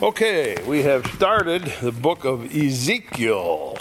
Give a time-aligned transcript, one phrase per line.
[0.00, 3.76] Okay, we have started the book of Ezekiel.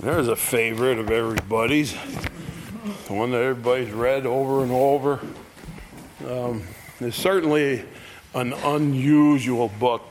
[0.00, 1.92] There's a favorite of everybody's,
[3.06, 5.20] the one that everybody's read over and over.
[6.28, 6.64] Um,
[6.98, 7.84] it's certainly
[8.34, 10.02] an unusual book.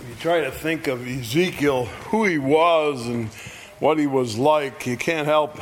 [0.00, 3.28] If you try to think of Ezekiel, who he was and
[3.78, 5.60] what he was like, you can't help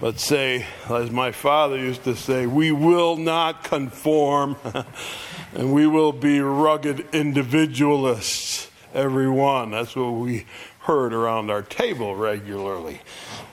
[0.00, 4.56] but say, as my father used to say, we will not conform.
[5.54, 9.72] and we will be rugged individualists, everyone.
[9.72, 10.46] That's what we
[10.80, 13.00] heard around our table regularly.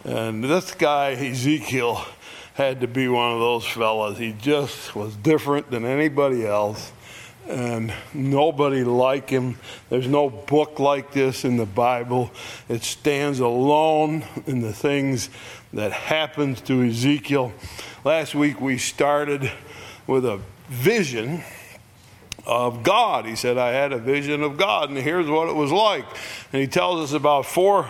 [0.04, 2.06] And this guy, Ezekiel,
[2.54, 4.18] had to be one of those fellas.
[4.18, 6.92] He just was different than anybody else,
[7.48, 9.58] and nobody like him.
[9.90, 12.32] There's no book like this in the Bible.
[12.68, 15.30] It stands alone in the things
[15.74, 17.54] that happens to Ezekiel.
[18.04, 19.52] Last week we started
[20.08, 21.44] with a vision
[22.50, 23.28] of God.
[23.28, 26.04] He said, I had a vision of God, and here's what it was like.
[26.52, 27.88] And he tells us about four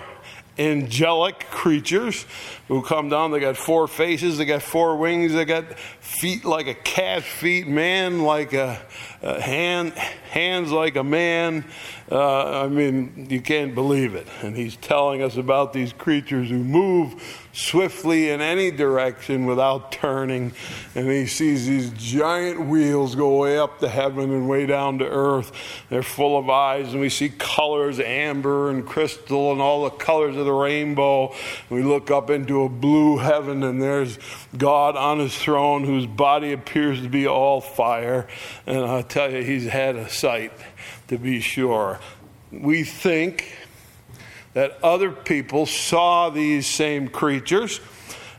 [0.58, 2.25] angelic creatures
[2.67, 3.31] who come down.
[3.31, 7.70] They got four faces, they got four wings, they got feet like a cat's feet,
[7.70, 8.81] man like a,
[9.22, 11.64] a hand, hands like a man.
[12.11, 14.28] Uh, I mean, you can't believe it.
[14.42, 20.53] And he's telling us about these creatures who move swiftly in any direction without turning.
[20.95, 25.05] And he sees these giant wheels go way up to heaven and way down to
[25.05, 25.52] earth.
[25.89, 30.37] They're full of eyes, and we see colors amber and crystal and all the colors
[30.37, 31.35] of the rainbow.
[31.69, 34.17] We look up into a blue heaven, and there's
[34.57, 38.27] God on his throne whose body appears to be all fire.
[38.65, 40.53] And I tell you, he's had a sight
[41.09, 41.99] to be sure.
[42.52, 43.58] We think
[44.53, 47.80] that other people saw these same creatures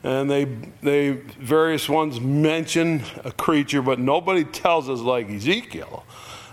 [0.02, 0.44] and they
[0.82, 6.04] they various ones mention a creature but nobody tells us like Ezekiel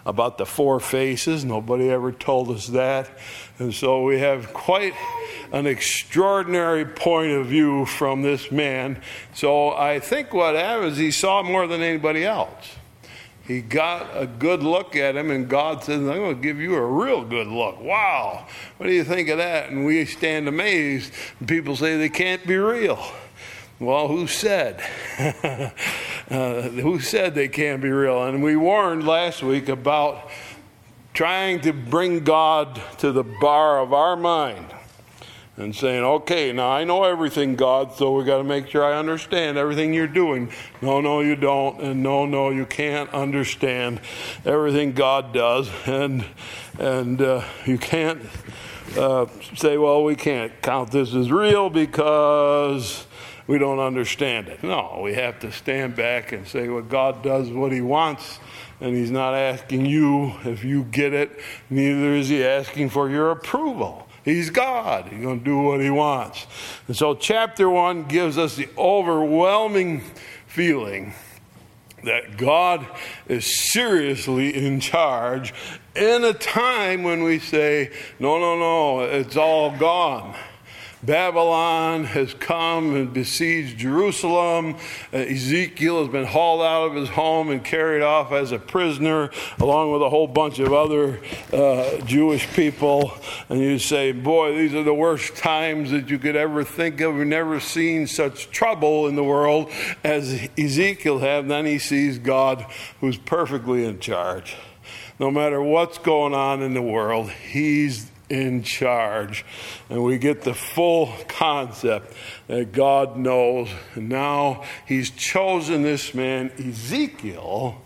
[0.06, 1.44] about the four faces.
[1.44, 3.10] Nobody ever told us that.
[3.60, 4.94] And so we have quite
[5.52, 9.02] an extraordinary point of view from this man.
[9.34, 12.78] So i think what happened is he saw more than anybody else
[13.48, 16.76] he got a good look at him, and God says, I'm going to give you
[16.76, 17.82] a real good look.
[17.82, 18.46] Wow.
[18.76, 19.70] What do you think of that?
[19.70, 21.14] And we stand amazed.
[21.46, 23.00] People say they can't be real.
[23.80, 24.82] Well, who said?
[26.30, 28.26] uh, who said they can't be real?
[28.26, 30.30] And we warned last week about
[31.14, 34.74] trying to bring God to the bar of our mind
[35.58, 38.98] and saying, okay, now I know everything, God, so we got to make sure I
[38.98, 40.52] understand everything you're doing.
[40.82, 41.82] No, no, you don't.
[41.82, 44.00] And no, no, you can't understand
[44.46, 45.70] everything God does.
[45.88, 46.26] And,
[46.78, 48.22] and uh, you can't
[48.96, 49.26] uh,
[49.56, 53.08] say, well, we can't count this as real because
[53.48, 54.62] we don't understand it.
[54.64, 58.40] No, we have to stand back and say, well, God does what He wants.
[58.80, 61.32] And he's not asking you if you get it,
[61.68, 64.07] neither is he asking for your approval.
[64.28, 65.06] He's God.
[65.08, 66.48] He's going to do what he wants.
[66.90, 70.02] And so, chapter one gives us the overwhelming
[70.48, 71.14] feeling
[72.04, 72.86] that God
[73.30, 75.54] is seriously in charge
[75.96, 80.36] in a time when we say, no, no, no, it's all gone.
[81.04, 84.76] Babylon has come and besieged Jerusalem.
[85.14, 89.30] Uh, Ezekiel has been hauled out of his home and carried off as a prisoner,
[89.60, 91.20] along with a whole bunch of other
[91.54, 93.12] uh, Jewish people.
[93.50, 97.16] And you say, Boy, these are the worst times that you could ever think of.
[97.16, 99.72] We've never seen such trouble in the world
[100.04, 101.44] as Ezekiel had.
[101.44, 102.66] And then he sees God
[103.02, 104.56] who's perfectly in charge.
[105.20, 109.46] No matter what's going on in the world, he's in charge.
[109.90, 112.14] And we get the full concept
[112.48, 113.70] that God knows.
[113.96, 117.82] And now He's chosen this man, Ezekiel,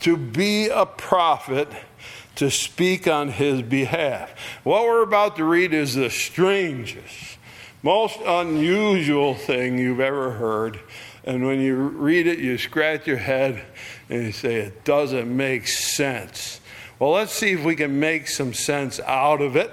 [0.00, 1.68] to be a prophet
[2.36, 4.30] to speak on his behalf.
[4.64, 7.38] What we're about to read is the strangest,
[7.82, 10.80] most unusual thing you've ever heard.
[11.24, 13.62] And when you read it, you scratch your head
[14.08, 16.60] and you say, it doesn't make sense.
[17.02, 19.72] Well, let's see if we can make some sense out of it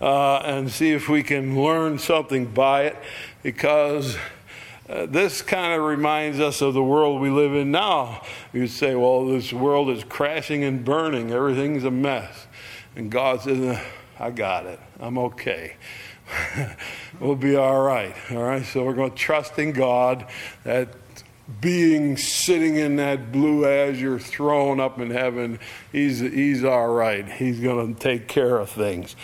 [0.00, 2.96] uh, and see if we can learn something by it
[3.44, 4.16] because.
[4.88, 8.22] Uh, this kind of reminds us of the world we live in now.
[8.52, 12.46] You say, well, this world is crashing and burning, everything's a mess.
[12.94, 13.80] And God says,
[14.20, 15.74] I got it, I'm okay.
[17.20, 18.14] we'll be all right.
[18.30, 20.24] All right, so we're going to trust in God
[20.62, 20.90] that
[21.60, 25.60] being sitting in that blue azure throne up in heaven,
[25.92, 27.28] he's, he's all right.
[27.28, 29.14] He's going to take care of things.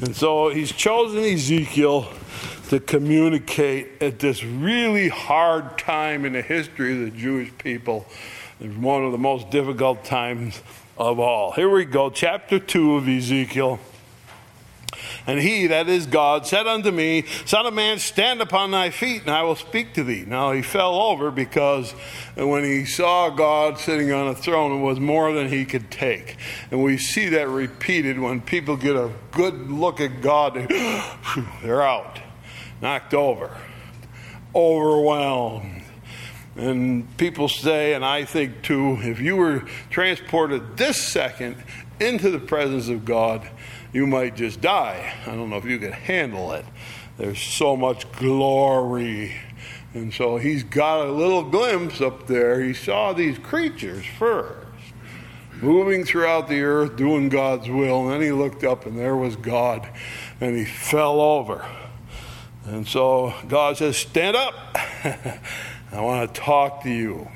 [0.00, 2.06] And so he's chosen Ezekiel
[2.68, 8.06] to communicate at this really hard time in the history of the Jewish people.
[8.60, 10.62] It's one of the most difficult times
[10.98, 11.52] of all.
[11.52, 13.80] Here we go, chapter 2 of Ezekiel.
[15.26, 19.22] And he, that is God, said unto me, Son of man, stand upon thy feet,
[19.22, 20.24] and I will speak to thee.
[20.26, 21.92] Now he fell over because
[22.36, 26.36] when he saw God sitting on a throne, it was more than he could take.
[26.70, 30.54] And we see that repeated when people get a good look at God,
[31.62, 32.18] they're out,
[32.80, 33.56] knocked over,
[34.54, 35.82] overwhelmed.
[36.56, 41.56] And people say, and I think too, if you were transported this second
[42.00, 43.48] into the presence of God,
[43.92, 45.14] you might just die.
[45.26, 46.64] I don't know if you could handle it.
[47.16, 49.34] There's so much glory.
[49.92, 52.60] And so he's got a little glimpse up there.
[52.62, 54.68] He saw these creatures first,
[55.60, 58.04] moving throughout the earth, doing God's will.
[58.04, 59.88] And then he looked up, and there was God,
[60.40, 61.66] and he fell over.
[62.66, 64.54] And so God says, Stand up.
[65.92, 67.28] I want to talk to you.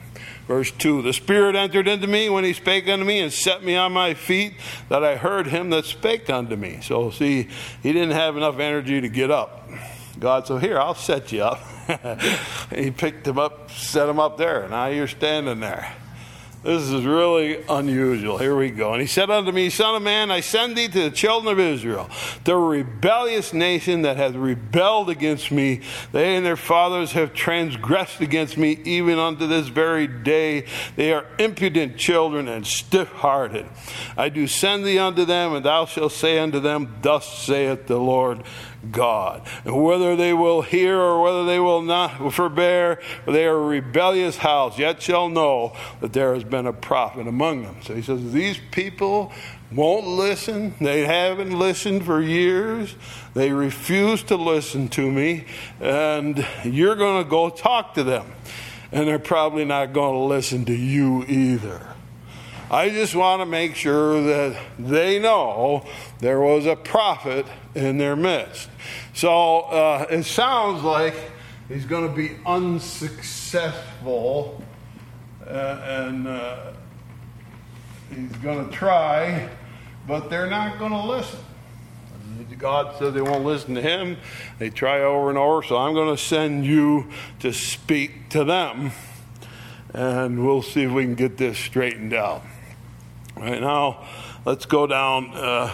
[0.46, 3.76] Verse 2 The Spirit entered into me when he spake unto me and set me
[3.76, 4.54] on my feet,
[4.88, 6.80] that I heard him that spake unto me.
[6.82, 7.48] So, see,
[7.82, 9.68] he didn't have enough energy to get up.
[10.18, 11.60] God said, Here, I'll set you up.
[12.74, 14.68] he picked him up, set him up there.
[14.68, 15.92] Now you're standing there.
[16.64, 18.38] This is really unusual.
[18.38, 18.94] Here we go.
[18.94, 21.60] And he said unto me, Son of man, I send thee to the children of
[21.60, 22.08] Israel,
[22.44, 25.82] the rebellious nation that hath rebelled against me.
[26.12, 30.64] They and their fathers have transgressed against me, even unto this very day.
[30.96, 33.66] They are impudent children and stiff hearted.
[34.16, 37.98] I do send thee unto them, and thou shalt say unto them, Thus saith the
[37.98, 38.42] Lord
[38.90, 39.46] God.
[39.64, 44.38] And whether they will hear or whether they will not forbear, they are a rebellious
[44.38, 47.76] house, yet shall know that there has been a prophet among them.
[47.82, 49.32] So he says, These people
[49.72, 50.74] won't listen.
[50.80, 52.94] They haven't listened for years.
[53.34, 55.46] They refuse to listen to me.
[55.80, 58.32] And you're going to go talk to them.
[58.92, 61.93] And they're probably not going to listen to you either.
[62.74, 65.86] I just want to make sure that they know
[66.18, 68.68] there was a prophet in their midst.
[69.12, 71.14] So uh, it sounds like
[71.68, 74.60] he's going to be unsuccessful
[75.46, 76.72] uh, and uh,
[78.12, 79.48] he's going to try,
[80.08, 81.38] but they're not going to listen.
[82.58, 84.16] God said they won't listen to him.
[84.58, 87.06] They try over and over, so I'm going to send you
[87.38, 88.90] to speak to them.
[89.92, 92.42] And we'll see if we can get this straightened out.
[93.36, 94.06] Right now,
[94.44, 95.70] let's go down uh,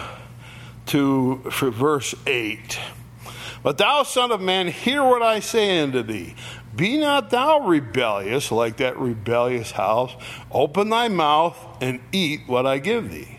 [0.87, 2.79] to verse 8.
[3.63, 6.35] But thou, son of man, hear what I say unto thee.
[6.75, 10.15] Be not thou rebellious like that rebellious house.
[10.51, 13.37] Open thy mouth and eat what I give thee.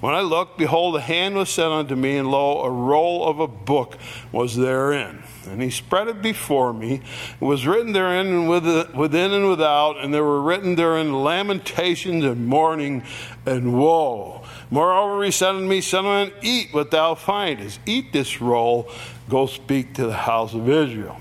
[0.00, 3.38] When I looked, behold, a hand was set unto me, and lo, a roll of
[3.38, 3.98] a book
[4.32, 5.22] was therein.
[5.46, 7.02] And he spread it before me.
[7.40, 12.46] It was written therein and within and without, and there were written therein lamentations and
[12.46, 13.02] mourning
[13.44, 14.42] and woe.
[14.70, 17.80] Moreover, he said unto me, Son of man, eat what thou findest.
[17.84, 18.90] Eat this roll.
[19.28, 21.18] Go speak to the house of Israel.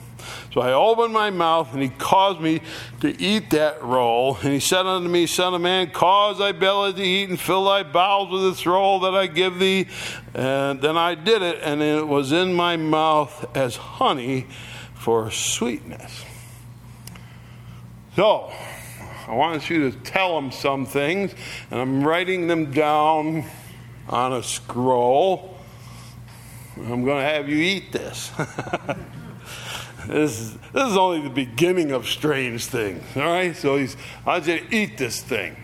[0.52, 2.62] So I opened my mouth, and he caused me
[3.02, 4.36] to eat that roll.
[4.42, 7.66] And he said unto me, Son of man, cause thy belly to eat, and fill
[7.66, 9.88] thy bowels with this roll that I give thee.
[10.34, 14.48] And then I did it, and it was in my mouth as honey
[14.96, 16.26] for sweetness.
[18.16, 18.52] So,
[19.28, 21.36] I want you to tell them some things,
[21.70, 23.46] and I'm writing them down
[24.08, 25.58] on a scroll.
[26.76, 28.32] I'm going to have you eat this.
[30.10, 33.04] This is, this is only the beginning of strange things.
[33.16, 33.56] All right?
[33.56, 35.56] So he's, I say, eat this thing.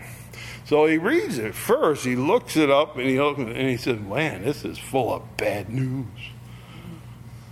[0.66, 2.04] So he reads it first.
[2.04, 5.12] He looks it up and he opens it and he says, Man, this is full
[5.12, 6.06] of bad news.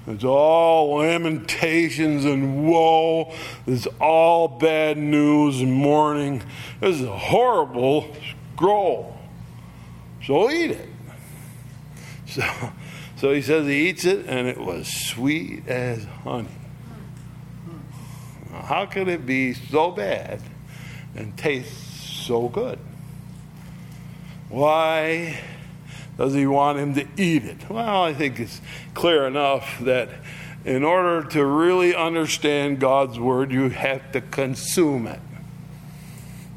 [0.07, 3.33] It's all lamentations and woe.
[3.67, 6.43] It's all bad news and mourning.
[6.81, 8.15] This is a horrible
[8.55, 9.17] scroll.
[10.25, 10.89] So eat it.
[12.27, 12.43] So,
[13.17, 16.49] so he says he eats it and it was sweet as honey.
[18.62, 20.40] How could it be so bad
[21.16, 22.78] and taste so good?
[24.49, 25.40] Why
[26.16, 27.68] does he want him to eat it?
[27.68, 28.61] Well, I think it's
[28.94, 30.08] clear enough that
[30.64, 35.20] in order to really understand God's word, you have to consume it.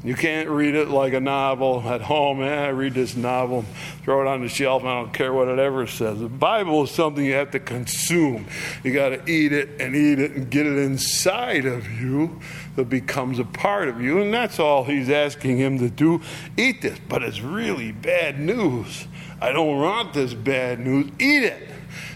[0.08, 2.40] You can't read it like a novel at home.
[2.40, 3.66] Eh, I read this novel,
[4.04, 6.18] throw it on the shelf, I don't care what it ever says.
[6.18, 8.46] The Bible is something you have to consume.
[8.82, 12.40] You got to eat it and eat it and get it inside of you
[12.76, 14.22] that becomes a part of you.
[14.22, 16.22] And that's all he's asking him to do.
[16.56, 16.98] Eat this.
[17.06, 19.06] But it's really bad news.
[19.42, 21.10] I don't want this bad news.
[21.18, 21.68] Eat it.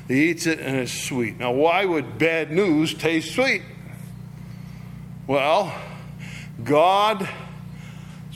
[0.09, 1.39] He eats it and it's sweet.
[1.39, 3.61] Now, why would bad news taste sweet?
[5.27, 5.79] Well,
[6.65, 7.29] God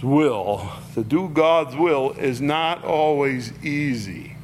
[0.02, 4.36] will, to do God's will, is not always easy,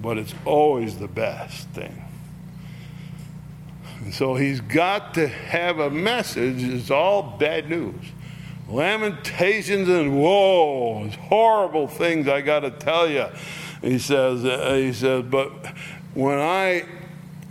[0.00, 2.02] but it's always the best thing.
[4.00, 6.62] And so he's got to have a message.
[6.62, 8.04] It's all bad news.
[8.68, 13.26] Lamentations and woe, horrible things I got to tell you.
[13.80, 15.50] He says, uh, he says, but
[16.14, 16.84] when I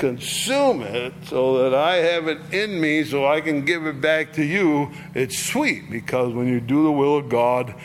[0.01, 4.34] consume it so that I have it in me so I can give it back
[4.34, 7.75] to you, it's sweet because when you do the will of God,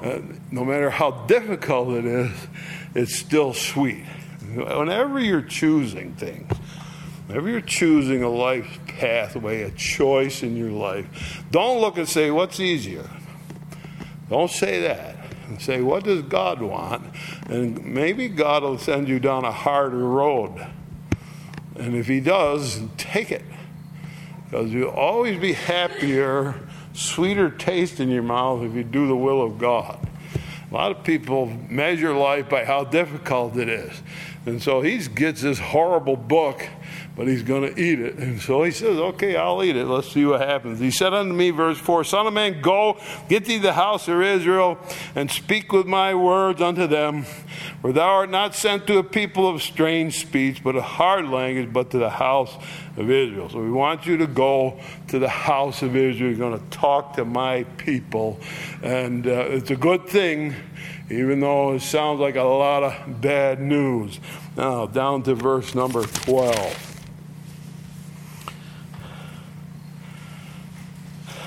[0.00, 0.20] uh,
[0.52, 2.30] no matter how difficult it is,
[2.94, 4.04] it's still sweet.
[4.54, 6.52] Whenever you're choosing things,
[7.26, 12.30] whenever you're choosing a life pathway, a choice in your life, don't look and say,
[12.30, 13.10] What's easier?
[14.30, 15.16] Don't say that.
[15.58, 17.02] Say, What does God want?
[17.48, 20.64] And maybe God will send you down a harder road
[21.76, 23.44] and if he does, take it.
[24.44, 26.54] Because you'll always be happier,
[26.92, 29.98] sweeter taste in your mouth if you do the will of God.
[30.70, 34.02] A lot of people measure life by how difficult it is.
[34.46, 36.66] And so he gets this horrible book
[37.16, 38.16] but he's going to eat it.
[38.16, 39.86] And so he says, Okay, I'll eat it.
[39.86, 40.80] Let's see what happens.
[40.80, 44.20] He said unto me, verse 4 Son of man, go, get thee the house of
[44.20, 44.78] Israel,
[45.14, 47.24] and speak with my words unto them.
[47.80, 51.72] For thou art not sent to a people of strange speech, but a hard language,
[51.72, 52.54] but to the house
[52.96, 53.48] of Israel.
[53.48, 56.30] So we want you to go to the house of Israel.
[56.30, 58.40] You're going to talk to my people.
[58.82, 60.54] And uh, it's a good thing,
[61.10, 64.18] even though it sounds like a lot of bad news.
[64.56, 66.93] Now, down to verse number 12.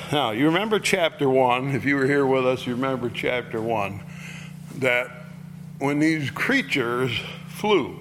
[0.09, 4.01] Now, you remember chapter 1, if you were here with us, you remember chapter 1,
[4.77, 5.11] that
[5.79, 7.11] when these creatures
[7.49, 7.99] flew,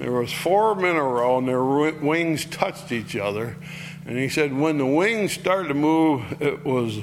[0.00, 3.56] there was four in a row and their wings touched each other.
[4.04, 6.98] And he said when the wings started to move, it was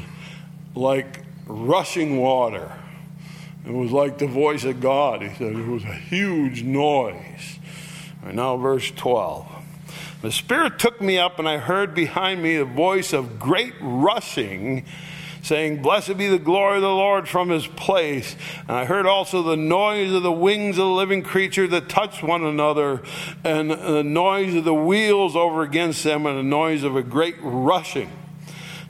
[0.75, 2.73] like rushing water.
[3.65, 5.21] It was like the voice of God.
[5.21, 7.57] He said it was a huge noise.
[8.21, 9.62] And now, verse 12.
[10.23, 14.85] The Spirit took me up, and I heard behind me a voice of great rushing,
[15.41, 18.37] saying, Blessed be the glory of the Lord from his place.
[18.61, 22.23] And I heard also the noise of the wings of the living creature that touched
[22.23, 23.01] one another,
[23.43, 27.35] and the noise of the wheels over against them, and the noise of a great
[27.41, 28.09] rushing.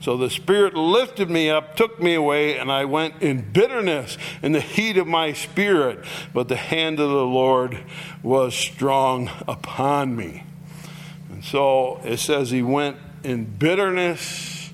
[0.00, 4.52] So the Spirit lifted me up, took me away, and I went in bitterness in
[4.52, 6.04] the heat of my spirit.
[6.32, 7.80] But the hand of the Lord
[8.22, 10.44] was strong upon me.
[11.44, 14.72] So it says he went in bitterness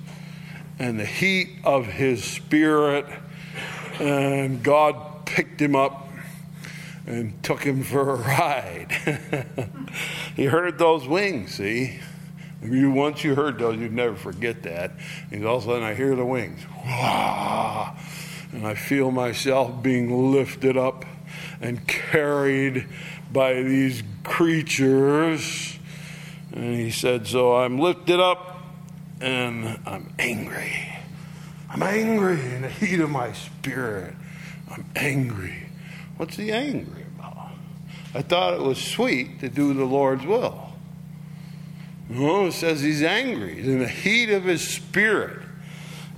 [0.79, 3.07] and the heat of his spirit,
[3.99, 6.09] and God picked him up
[7.07, 8.93] and took him for a ride.
[10.37, 11.99] he heard those wings, see?
[12.63, 14.93] You once you heard those, you'd never forget that.
[15.33, 16.61] And all of a sudden I hear the wings.
[16.85, 17.97] Wah!
[18.53, 21.05] And I feel myself being lifted up
[21.61, 22.87] and carried
[23.33, 25.80] by these creatures
[26.53, 28.63] and he said, So I'm lifted up
[29.21, 30.73] and I'm angry.
[31.69, 34.15] I'm angry in the heat of my spirit.
[34.71, 35.69] I'm angry.
[36.17, 37.51] What's he angry about?
[38.15, 40.73] I thought it was sweet to do the Lord's will.
[42.09, 43.55] No, it says he's angry.
[43.55, 45.43] He's in the heat of his spirit.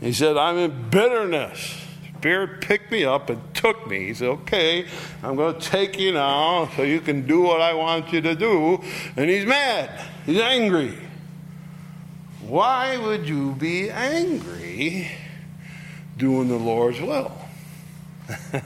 [0.00, 1.78] He said, I'm in bitterness.
[2.22, 4.06] Spirit picked me up and took me.
[4.06, 4.86] He said, Okay,
[5.24, 8.36] I'm going to take you now so you can do what I want you to
[8.36, 8.80] do.
[9.16, 9.90] And he's mad.
[10.24, 10.96] He's angry.
[12.46, 15.10] Why would you be angry
[16.16, 17.36] doing the Lord's will?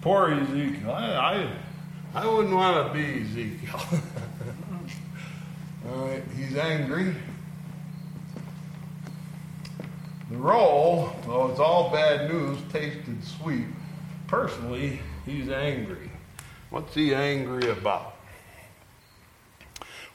[0.00, 0.92] Poor Ezekiel.
[0.92, 1.46] I,
[2.14, 3.82] I, I wouldn't want to be Ezekiel.
[5.90, 7.14] All right, he's angry.
[10.30, 13.66] The roll, though it's all bad news, tasted sweet.
[14.28, 16.12] Personally, he's angry.
[16.70, 18.14] What's he angry about?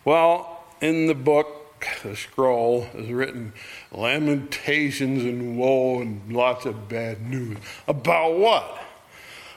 [0.05, 3.51] Well, in the book, the scroll is written
[3.91, 7.57] lamentations and woe and lots of bad news.
[7.85, 8.83] About what?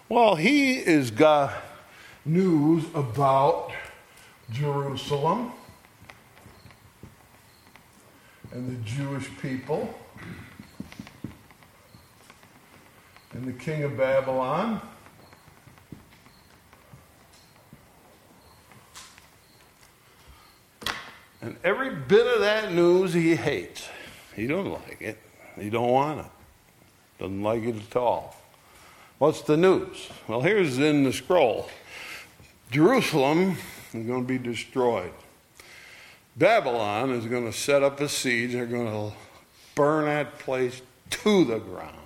[0.09, 1.55] Well, he has got
[2.25, 3.71] news about
[4.51, 5.53] Jerusalem
[8.51, 9.95] and the Jewish people
[13.39, 14.81] and the king of Babylon.
[21.41, 23.89] And every bit of that news he hates.
[24.35, 25.19] He don't like it.
[25.57, 26.27] He don't want it.
[27.21, 28.35] Doesn't like it at all.
[29.19, 30.09] What's the news?
[30.27, 31.69] Well, here's in the scroll.
[32.73, 33.57] Jerusalem
[33.95, 35.13] is going to be destroyed.
[36.37, 38.53] Babylon is going to set up a siege.
[38.53, 39.17] They're going to
[39.77, 41.98] burn that place to the ground.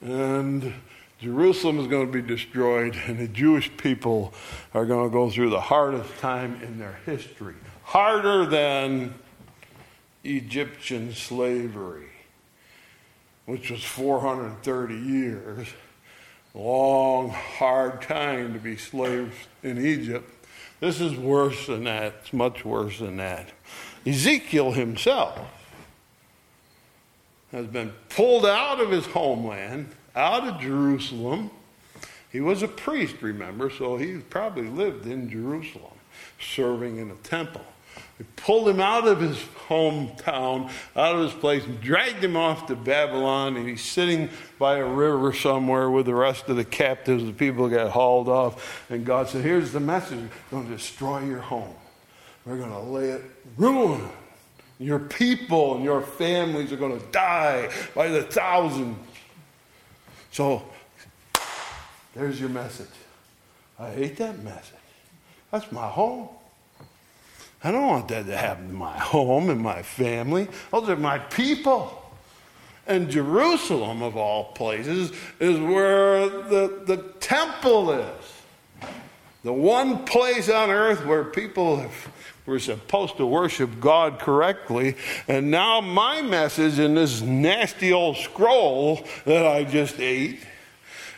[0.00, 0.72] And
[1.20, 4.32] Jerusalem is going to be destroyed, and the Jewish people
[4.72, 7.54] are going to go through the hardest time in their history.
[7.82, 9.14] Harder than
[10.22, 12.10] Egyptian slavery,
[13.46, 15.68] which was 430 years.
[16.54, 20.30] Long, hard time to be slaves in Egypt.
[20.80, 22.14] This is worse than that.
[22.20, 23.48] It's much worse than that.
[24.06, 25.38] Ezekiel himself
[27.52, 31.50] has been pulled out of his homeland, out of Jerusalem.
[32.30, 35.94] He was a priest, remember, so he probably lived in Jerusalem,
[36.38, 37.64] serving in a temple.
[38.18, 39.38] They pulled him out of his
[39.68, 43.56] hometown, out of his place, and dragged him off to Babylon.
[43.56, 44.28] And he's sitting
[44.58, 47.24] by a river somewhere with the rest of the captives.
[47.24, 48.84] The people got hauled off.
[48.90, 50.18] And God said, Here's the message
[50.50, 51.74] we're going to destroy your home.
[52.44, 53.22] We're going to lay it
[53.56, 54.08] ruin.
[54.78, 58.96] Your people and your families are going to die by the thousands.
[60.30, 60.62] So,
[62.14, 62.86] there's your message.
[63.78, 64.74] I hate that message.
[65.50, 66.28] That's my home.
[67.62, 70.48] I don't want that to happen to my home and my family.
[70.70, 72.04] Those are my people.
[72.86, 78.32] And Jerusalem, of all places, is where the, the temple is.
[79.44, 81.84] The one place on earth where people
[82.48, 84.96] were supposed to worship God correctly.
[85.28, 90.40] And now, my message in this nasty old scroll that I just ate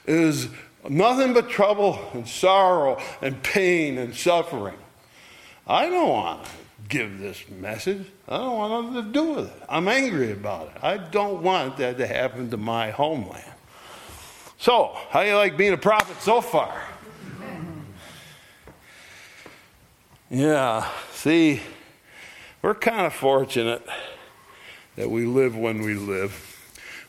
[0.07, 0.49] is
[0.89, 4.77] nothing but trouble and sorrow and pain and suffering.
[5.67, 6.51] I don't want to
[6.89, 8.07] give this message.
[8.29, 9.63] I don't want nothing to do with it.
[9.69, 10.83] I'm angry about it.
[10.83, 13.45] I don't want that to happen to my homeland.
[14.59, 16.90] So, how do you like being a prophet so far?
[20.33, 21.61] Yeah, see,
[22.63, 23.85] we're kind of fortunate
[24.95, 26.57] that we live when we live.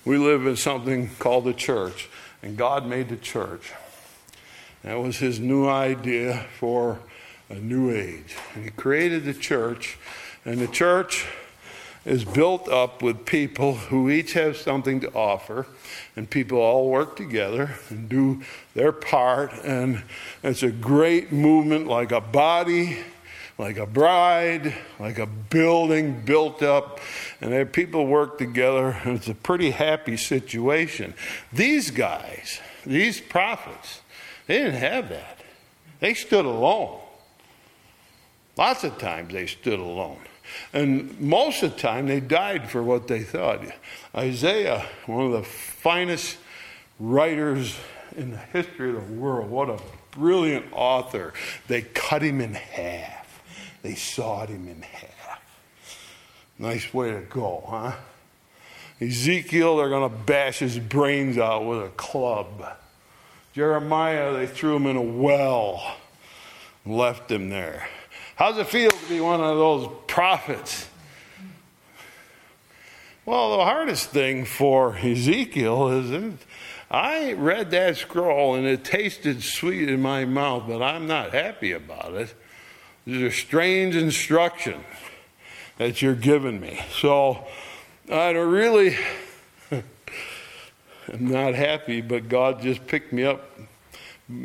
[0.04, 2.10] We live in something called the church,
[2.42, 3.74] and God made the church.
[4.82, 6.98] That was his new idea for
[7.48, 8.36] a new age.
[8.56, 10.00] And he created the church,
[10.44, 11.28] and the church
[12.06, 15.68] is built up with people who each have something to offer,
[16.16, 18.42] and people all work together and do
[18.74, 19.54] their part.
[19.64, 20.04] And
[20.44, 22.98] it's a great movement, like a body,
[23.58, 27.00] like a bride, like a building built up,
[27.40, 31.14] and people work together, and it's a pretty happy situation.
[31.54, 34.02] These guys, these prophets,
[34.48, 35.40] they didn't have that.
[36.00, 37.00] They stood alone.
[38.58, 40.20] Lots of times they stood alone.
[40.74, 43.64] And most of the time they died for what they thought.
[44.16, 46.38] Isaiah, one of the finest
[47.00, 47.76] writers
[48.16, 49.80] in the history of the world, what a
[50.12, 51.34] brilliant author.
[51.68, 53.42] They cut him in half,
[53.82, 55.42] they sawed him in half.
[56.60, 57.94] Nice way to go, huh?
[59.00, 62.78] Ezekiel, they're going to bash his brains out with a club.
[63.54, 65.98] Jeremiah, they threw him in a well,
[66.86, 67.90] left him there.
[68.42, 70.90] How's it feel to be one of those prophets?
[73.24, 76.34] Well, the hardest thing for Ezekiel is it,
[76.90, 81.72] I read that scroll and it tasted sweet in my mouth, but I'm not happy
[81.72, 82.34] about it.
[83.06, 84.86] These are strange instructions
[85.78, 86.84] that you're giving me.
[87.00, 87.46] So
[88.12, 88.98] I really
[89.72, 89.84] am
[91.28, 93.44] not happy, but God just picked me up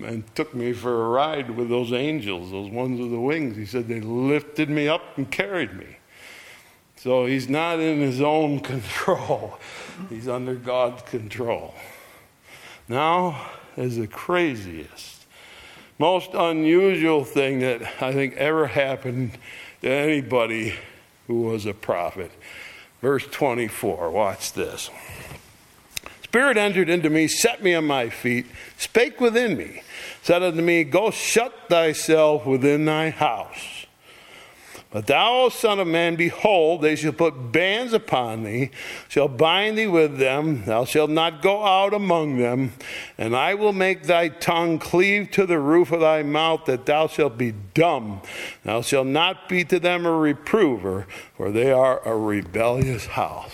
[0.05, 3.57] and took me for a ride with those angels, those ones with the wings.
[3.57, 5.97] He said they lifted me up and carried me.
[6.97, 9.59] So he's not in his own control,
[10.09, 11.75] he's under God's control.
[12.89, 13.47] Now
[13.77, 15.27] is the craziest,
[15.99, 19.39] most unusual thing that I think ever happened
[19.83, 20.75] to anybody
[21.27, 22.31] who was a prophet.
[23.03, 24.91] Verse 24, watch this.
[26.37, 28.45] Spirit entered into me, set me on my feet,
[28.77, 29.81] spake within me,
[30.21, 33.87] said unto me, Go shut thyself within thy house.
[34.91, 38.71] But thou, Son of Man, behold, they shall put bands upon thee,
[39.09, 42.75] shall bind thee with them, thou shalt not go out among them,
[43.17, 47.07] and I will make thy tongue cleave to the roof of thy mouth, that thou
[47.07, 48.21] shalt be dumb.
[48.63, 53.53] Thou shalt not be to them a reprover, for they are a rebellious house.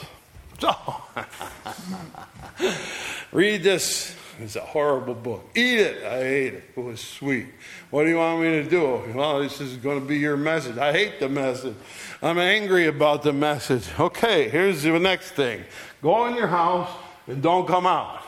[3.32, 4.14] Read this.
[4.38, 5.50] It's a horrible book.
[5.54, 6.04] Eat it.
[6.04, 6.64] I ate it.
[6.76, 7.46] It was sweet.
[7.90, 9.02] What do you want me to do?
[9.14, 10.78] Well, this is going to be your message.
[10.78, 11.74] I hate the message.
[12.22, 13.88] I'm angry about the message.
[14.00, 15.64] Okay, here's the next thing
[16.02, 16.90] go in your house
[17.26, 18.22] and don't come out.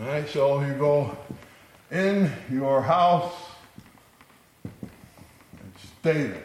[0.00, 1.16] All right, so you go
[1.90, 3.34] in your house
[4.64, 6.42] and stay there.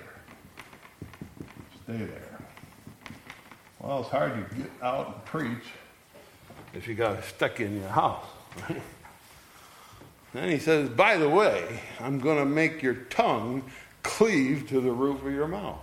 [1.84, 2.29] Stay there.
[3.80, 5.64] Well, it's hard to get out and preach
[6.74, 8.26] if you got stuck in your house.
[8.70, 8.82] Right?
[10.34, 13.64] Then he says, By the way, I'm going to make your tongue
[14.04, 15.80] cleave to the roof of your mouth.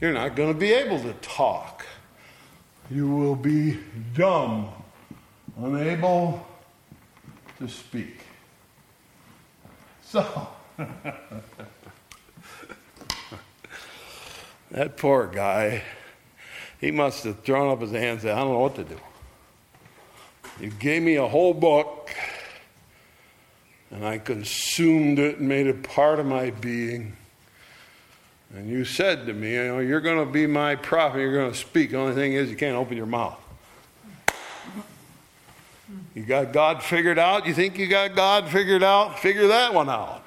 [0.00, 1.84] You're not going to be able to talk.
[2.90, 3.78] You will be
[4.14, 4.70] dumb,
[5.60, 6.46] unable
[7.58, 8.20] to speak.
[10.02, 10.48] So,
[14.70, 15.82] that poor guy,
[16.80, 18.98] he must have thrown up his hands and said, I don't know what to do.
[20.60, 22.10] You gave me a whole book,
[23.90, 27.16] and I consumed it and made it part of my being.
[28.54, 31.52] And you said to me, you know, you're going to be my prophet, you're going
[31.52, 31.90] to speak.
[31.90, 33.38] The only thing is, you can't open your mouth.
[36.14, 37.46] You got God figured out?
[37.46, 39.18] You think you got God figured out?
[39.18, 40.24] Figure that one out.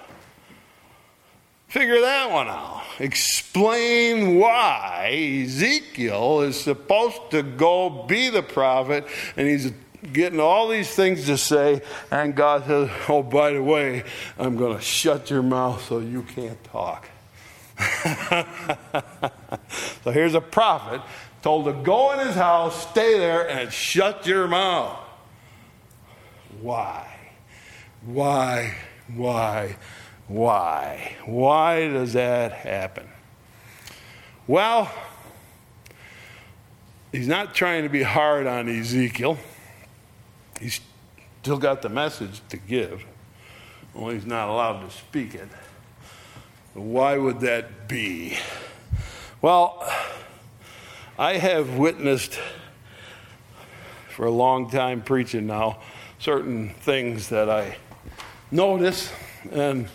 [1.67, 2.80] Figure that one out.
[3.01, 9.73] Explain why Ezekiel is supposed to go be the prophet and he's
[10.13, 14.03] getting all these things to say, and God says, Oh, by the way,
[14.37, 17.09] I'm going to shut your mouth so you can't talk.
[20.03, 21.01] so here's a prophet
[21.41, 24.99] told to go in his house, stay there, and shut your mouth.
[26.61, 27.17] Why?
[28.05, 28.75] Why?
[29.15, 29.75] Why?
[30.31, 31.17] Why?
[31.25, 33.05] Why does that happen?
[34.47, 34.89] Well,
[37.11, 39.37] he's not trying to be hard on Ezekiel.
[40.57, 40.79] He's
[41.41, 43.03] still got the message to give,
[43.93, 45.49] only he's not allowed to speak it.
[46.75, 48.37] Why would that be?
[49.41, 49.85] Well,
[51.19, 52.39] I have witnessed
[54.07, 55.79] for a long time preaching now
[56.19, 57.75] certain things that I
[58.49, 59.11] notice,
[59.51, 59.89] and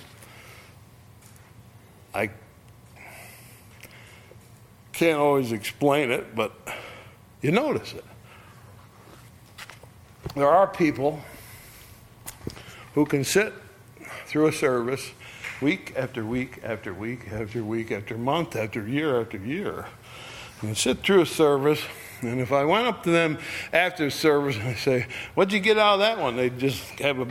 [2.16, 2.30] I
[4.94, 6.54] can't always explain it, but
[7.42, 8.04] you notice it.
[10.34, 11.20] There are people
[12.94, 13.52] who can sit
[14.26, 15.10] through a service
[15.60, 19.84] week after week after week after week after month after year after year
[20.62, 21.82] and sit through a service
[22.22, 23.36] and if I went up to them
[23.74, 26.36] after service and I say, What'd you get out of that one?
[26.36, 27.28] They'd just have a.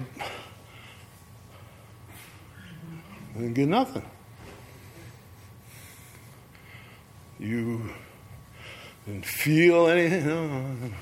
[3.36, 4.06] They get nothing.
[7.40, 7.90] You
[9.06, 10.96] didn't feel anything.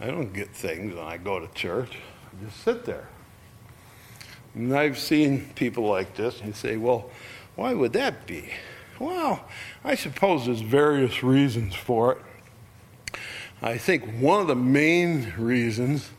[0.00, 1.96] I don't get things when I go to church.
[2.26, 3.08] I just sit there.
[4.54, 7.10] And I've seen people like this and say, Well,
[7.54, 8.50] why would that be?
[8.98, 9.44] Well,
[9.84, 13.18] I suppose there's various reasons for it.
[13.62, 16.10] I think one of the main reasons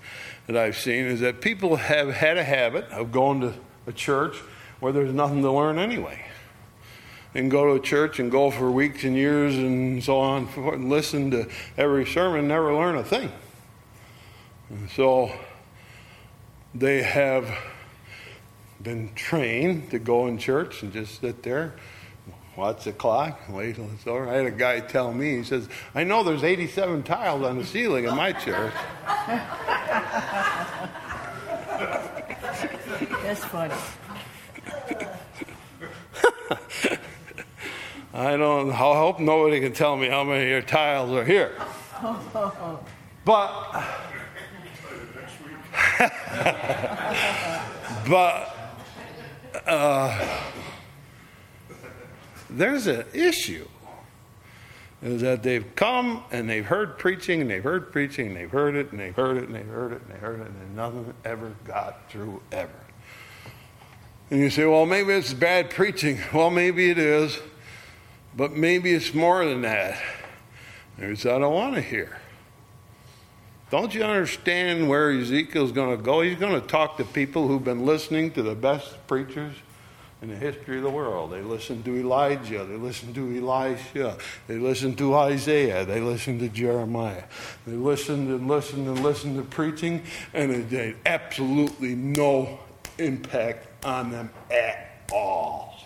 [0.48, 3.54] that I've seen is that people have had a habit of going to
[3.86, 4.38] a church
[4.80, 6.27] where there's nothing to learn anyway.
[7.38, 11.32] And go to church and go for weeks and years and so on and listen
[11.32, 11.48] to
[11.78, 13.32] every sermon, never learn a thing.
[14.70, 15.32] And so
[16.76, 17.50] they have
[18.82, 21.76] been trained to go in church and just sit there
[22.58, 24.28] Watch the clock, wait till it's over.
[24.28, 27.64] I had a guy tell me, he says, I know there's 87 tiles on the
[27.64, 28.74] ceiling in my church.
[33.22, 33.76] That's funny.
[38.18, 41.52] I don't, I hope nobody can tell me how many of your tiles are here.
[43.24, 43.86] But,
[48.10, 48.58] but,
[49.68, 50.40] uh,
[52.50, 53.68] there's an issue.
[55.04, 58.76] Is that they've come and they've heard preaching and they've heard preaching and they've heard
[58.76, 61.14] it and they've heard it and they've heard it and they've heard it and nothing
[61.24, 62.72] ever got through ever.
[64.32, 66.18] And you say, well, maybe it's bad preaching.
[66.34, 67.38] Well, maybe it is,
[68.38, 70.00] but maybe it's more than that.
[70.98, 72.20] There's I don't want to hear.
[73.70, 76.22] Don't you understand where Ezekiel's going to go?
[76.22, 79.56] He's going to talk to people who've been listening to the best preachers
[80.22, 81.32] in the history of the world.
[81.32, 86.50] They listened to Elijah, they listened to Elisha, they listened to Isaiah, they listened to
[86.50, 87.24] Jeremiah.
[87.66, 92.60] They listened and listened and listened to preaching, and it had absolutely no
[92.98, 95.77] impact on them at all.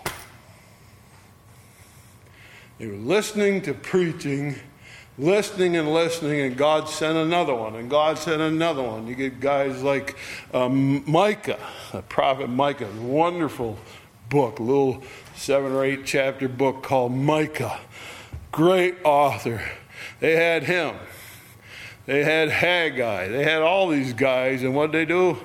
[2.82, 4.56] They were listening to preaching
[5.16, 9.06] listening and listening, and God sent another one, and God sent another one.
[9.06, 10.18] You get guys like
[10.52, 11.60] um, Micah,
[11.92, 13.78] the prophet Micah, wonderful
[14.30, 15.04] book, little
[15.36, 17.80] seven or eight chapter book called Micah.
[18.52, 19.62] Great author.
[20.20, 20.96] They had him.
[22.08, 23.28] They had Haggai.
[23.28, 25.38] They had all these guys, and what did they do?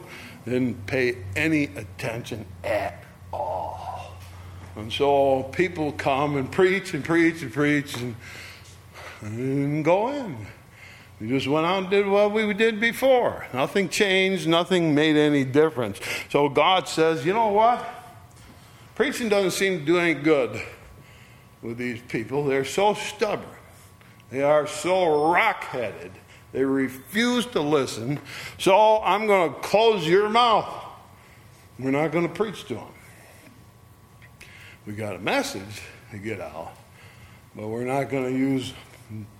[0.46, 3.85] They Didn't pay any attention at all.
[4.76, 8.14] And so people come and preach and preach and preach, and
[9.22, 10.46] and go in.
[11.20, 13.46] We just went out and did what we did before.
[13.54, 15.98] Nothing changed, nothing made any difference.
[16.30, 17.84] So God says, you know what?
[18.94, 20.60] Preaching doesn't seem to do any good
[21.62, 22.44] with these people.
[22.44, 23.48] They're so stubborn,
[24.30, 26.12] they are so rock headed.
[26.52, 28.18] They refuse to listen.
[28.58, 30.72] So I'm going to close your mouth.
[31.78, 32.95] We're not going to preach to them.
[34.86, 36.72] We got a message to get out,
[37.56, 38.72] but we're not going to use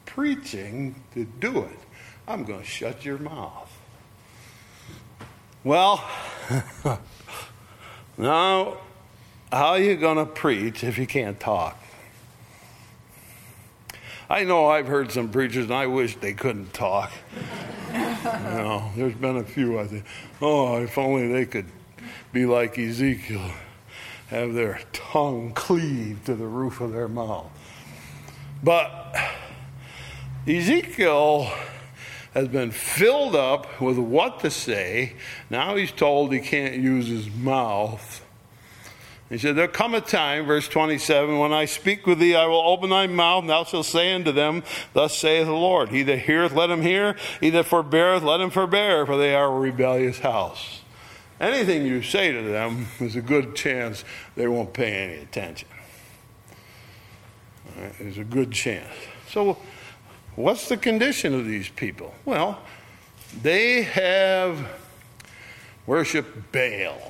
[0.04, 1.78] preaching to do it.
[2.26, 3.70] I'm going to shut your mouth.
[5.62, 6.04] Well,
[8.18, 8.78] now,
[9.52, 11.80] how are you going to preach if you can't talk?
[14.28, 17.12] I know I've heard some preachers, and I wish they couldn't talk.
[17.92, 20.04] you know, there's been a few I think,
[20.42, 21.66] oh, if only they could
[22.32, 23.52] be like Ezekiel,
[24.28, 27.50] have their tongue cleave to the roof of their mouth.
[28.62, 29.16] But
[30.46, 31.50] Ezekiel
[32.34, 35.14] has been filled up with what to say.
[35.48, 38.22] Now he's told he can't use his mouth.
[39.28, 42.60] He said, There'll come a time, verse 27, when I speak with thee, I will
[42.60, 44.62] open thy mouth, and thou shalt say unto them,
[44.92, 45.88] Thus saith the Lord.
[45.88, 47.16] He that heareth, let him hear.
[47.40, 50.82] He that forbeareth, let him forbear, for they are a rebellious house.
[51.40, 54.04] Anything you say to them, there's a good chance
[54.36, 55.68] they won't pay any attention.
[57.78, 58.92] Right, there's a good chance.
[59.28, 59.58] So,
[60.36, 62.14] What's the condition of these people?
[62.26, 62.60] Well,
[63.40, 64.68] they have
[65.86, 67.00] worshiped Baal.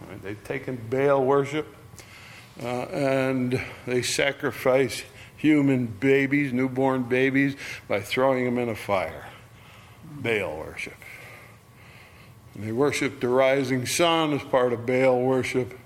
[0.00, 1.66] Right, they've taken Baal worship
[2.62, 5.02] uh, and they sacrifice
[5.36, 7.54] human babies, newborn babies,
[7.86, 9.26] by throwing them in a fire.
[10.10, 10.96] Baal worship.
[12.56, 15.78] They worship the rising sun as part of Baal worship.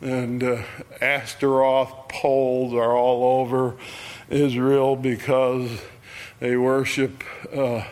[0.00, 0.62] And uh,
[1.00, 3.76] Astaroth poles are all over
[4.28, 5.70] Israel because
[6.40, 7.24] they worship
[7.54, 7.84] uh,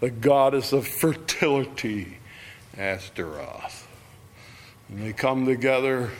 [0.00, 2.18] the goddess of fertility,
[2.76, 3.86] Astaroth.
[4.88, 6.10] And they come together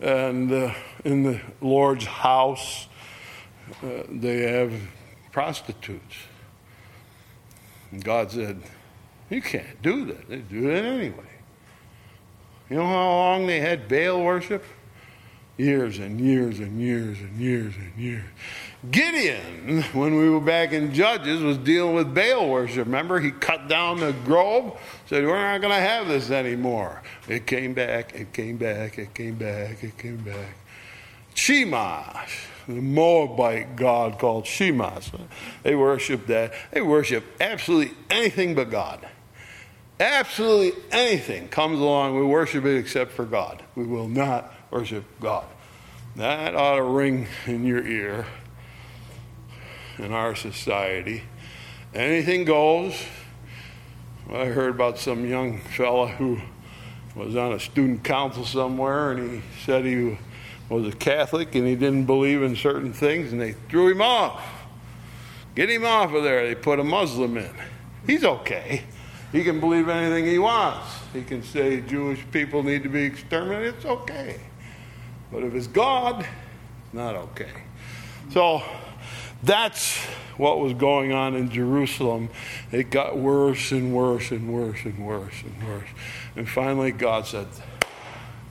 [0.00, 2.86] and uh, in the Lord's house,
[3.82, 4.72] uh, they have
[5.32, 6.16] prostitutes.
[7.90, 8.60] And God said,
[9.30, 10.28] You can't do that.
[10.28, 11.24] They do it anyway.
[12.70, 14.64] You know how long they had Baal worship?
[15.56, 18.24] Years and years and years and years and years.
[18.90, 22.86] Gideon, when we were back in Judges, was dealing with Baal worship.
[22.86, 27.02] Remember, he cut down the grove, said, We're not going to have this anymore.
[27.26, 30.56] It came back, it came back, it came back, it came back.
[31.34, 35.10] Chemosh, the Moabite god called Chemosh,
[35.62, 36.52] they worship that.
[36.70, 39.08] They worship absolutely anything but God.
[39.98, 43.62] Absolutely anything comes along, we worship it except for God.
[43.74, 45.46] We will not worship God.
[46.16, 48.26] That ought to ring in your ear
[49.98, 51.22] in our society.
[51.94, 53.02] Anything goes.
[54.30, 56.40] I heard about some young fella who
[57.14, 60.18] was on a student council somewhere and he said he
[60.68, 64.44] was a Catholic and he didn't believe in certain things and they threw him off.
[65.54, 66.46] Get him off of there.
[66.46, 67.54] They put a Muslim in.
[68.06, 68.84] He's okay.
[69.36, 70.86] He can believe anything he wants.
[71.12, 73.74] He can say Jewish people need to be exterminated.
[73.74, 74.40] It's okay.
[75.30, 77.50] But if it's God, it's not okay.
[78.32, 78.62] So
[79.42, 79.98] that's
[80.38, 82.30] what was going on in Jerusalem.
[82.72, 85.88] It got worse and worse and worse and worse and worse.
[86.34, 87.46] And finally, God said,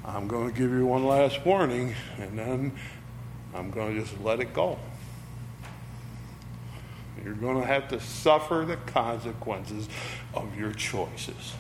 [0.06, 2.72] I'm going to give you one last warning, and then
[3.56, 4.78] I'm going to just let it go.
[7.26, 9.90] You're going to have to suffer the consequences
[10.36, 11.54] of your choices.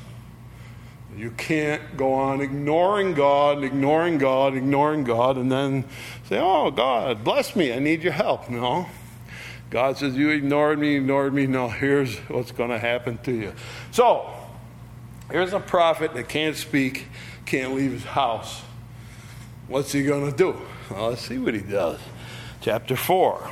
[1.18, 5.86] You can't go on ignoring God, ignoring God, ignoring God, and then
[6.30, 7.74] say, Oh, God, bless me.
[7.74, 8.48] I need your help.
[8.48, 8.86] No.
[9.72, 11.48] God says, You ignored me, ignored me.
[11.48, 13.54] No, here's what's going to happen to you.
[13.90, 14.30] So,
[15.32, 17.08] here's a prophet that can't speak,
[17.48, 18.62] can't leave his house.
[19.68, 20.56] What's he going to do?
[20.92, 22.00] Well, let's see what he does.
[22.62, 23.50] Chapter 4.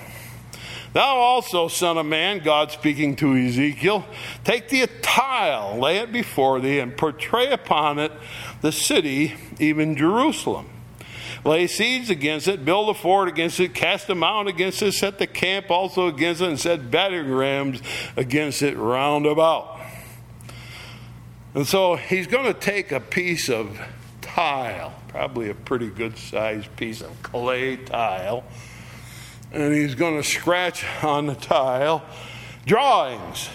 [0.94, 4.06] Thou also, son of man, God speaking to Ezekiel,
[4.44, 8.12] take thee a tile, lay it before thee, and portray upon it
[8.62, 10.70] the city, even Jerusalem.
[11.44, 15.18] Lay siege against it, build a fort against it, cast a mound against it, set
[15.18, 17.82] the camp also against it, and set battering rams
[18.16, 19.80] against it round about.
[21.56, 23.80] And so he's going to take a piece of
[24.22, 28.44] tile, probably a pretty good sized piece of clay tile
[29.54, 32.04] and he's going to scratch on the tile
[32.66, 33.50] drawings.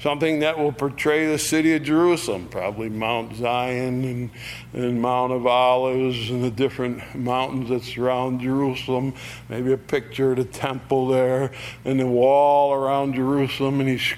[0.00, 4.30] something that will portray the city of Jerusalem, probably Mount Zion and,
[4.72, 9.14] and Mount of Olives and the different mountains that surround Jerusalem.
[9.48, 11.52] Maybe a picture of the temple there
[11.84, 13.80] and the wall around Jerusalem.
[13.80, 14.14] And he's,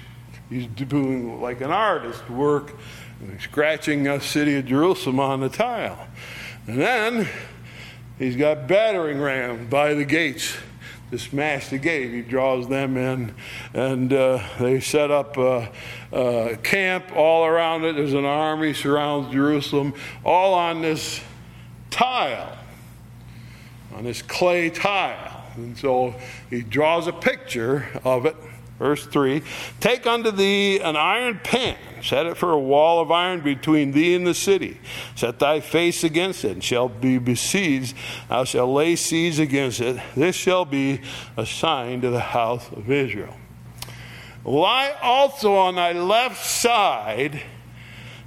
[0.49, 2.75] he's doing like an artist work,
[3.39, 6.07] scratching a city of Jerusalem on the tile.
[6.67, 7.27] And then
[8.19, 10.55] he's got battering rams by the gates
[11.11, 12.11] to smash the gate.
[12.11, 13.35] He draws them in,
[13.73, 15.69] and uh, they set up a,
[16.11, 17.95] a, camp all around it.
[17.95, 19.93] There's an army surrounds Jerusalem,
[20.23, 21.21] all on this
[21.89, 22.57] tile,
[23.93, 25.43] on this clay tile.
[25.55, 26.15] And so
[26.49, 28.37] he draws a picture of it.
[28.81, 29.43] Verse 3
[29.79, 34.15] Take unto thee an iron pan Set it for a wall of iron between thee
[34.15, 34.79] and the city.
[35.15, 37.95] Set thy face against it, and shall be besieged.
[38.27, 40.01] Thou shalt lay siege against it.
[40.15, 41.01] This shall be
[41.37, 43.35] a sign to the house of Israel.
[44.43, 47.43] Lie also on thy left side,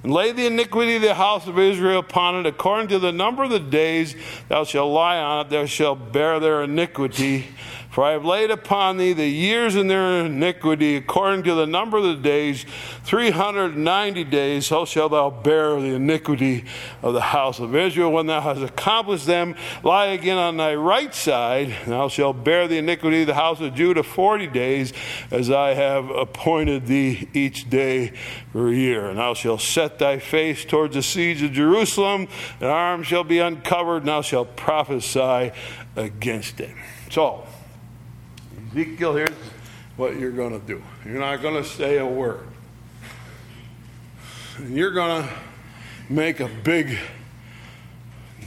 [0.05, 3.43] and lay the iniquity of the house of Israel upon it, according to the number
[3.43, 4.15] of the days
[4.49, 7.49] thou shalt lie on it, thou shalt bear their iniquity
[7.95, 11.97] for I have laid upon thee the years in their iniquity according to the number
[11.97, 12.67] of the days,
[13.05, 16.65] 390 days, so shalt thou bear the iniquity
[17.03, 18.11] of the house of Israel.
[18.11, 19.55] When thou hast accomplished them,
[19.85, 23.61] lie again on thy right side, and thou shalt bear the iniquity of the house
[23.61, 24.93] of Judah 40 days,
[25.31, 28.13] as I have appointed thee each day
[28.51, 29.09] for a year.
[29.09, 32.27] And thou shalt set thy face towards the siege of Jerusalem,
[32.59, 35.53] and arms shall be uncovered, and thou shalt prophesy
[35.95, 36.75] against it.
[37.11, 37.47] So,
[38.75, 39.31] Ezekiel, here's
[39.97, 40.83] what you're going to do.
[41.05, 42.45] You're not going to say a word.
[44.57, 45.31] And You're going to
[46.09, 46.99] make a big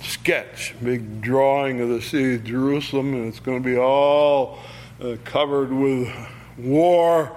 [0.02, 4.60] sketch, big drawing of the city of Jerusalem, and it's going to be all
[5.02, 6.14] uh, covered with
[6.58, 7.32] war,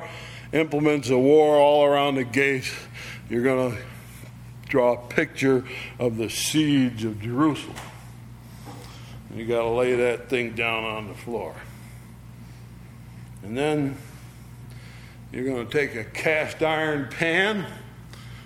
[0.53, 2.75] implements of war all around the gates.
[3.29, 3.79] You're going to
[4.67, 5.65] draw a picture
[6.01, 7.77] of the siege of Jerusalem.
[9.33, 11.55] You got to lay that thing down on the floor.
[13.43, 13.97] And then
[15.33, 17.67] you're going to take a cast iron pan,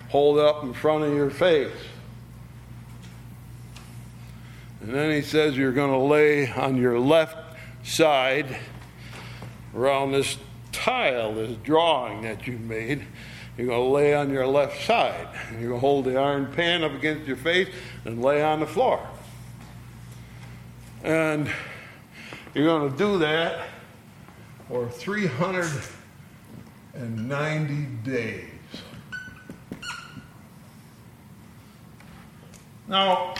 [0.08, 1.72] hold it up in front of your face.
[4.80, 7.36] And then he says you're going to lay on your left
[7.84, 8.58] side
[9.74, 10.36] around this
[10.72, 13.06] tile, this drawing that you made.
[13.56, 15.28] You're going to lay on your left side.
[15.48, 17.68] And you're going to hold the iron pan up against your face
[18.04, 19.06] and lay on the floor.
[21.02, 21.50] And
[22.52, 23.68] you're going to do that
[24.70, 28.50] or 390 days.
[32.86, 33.34] Now,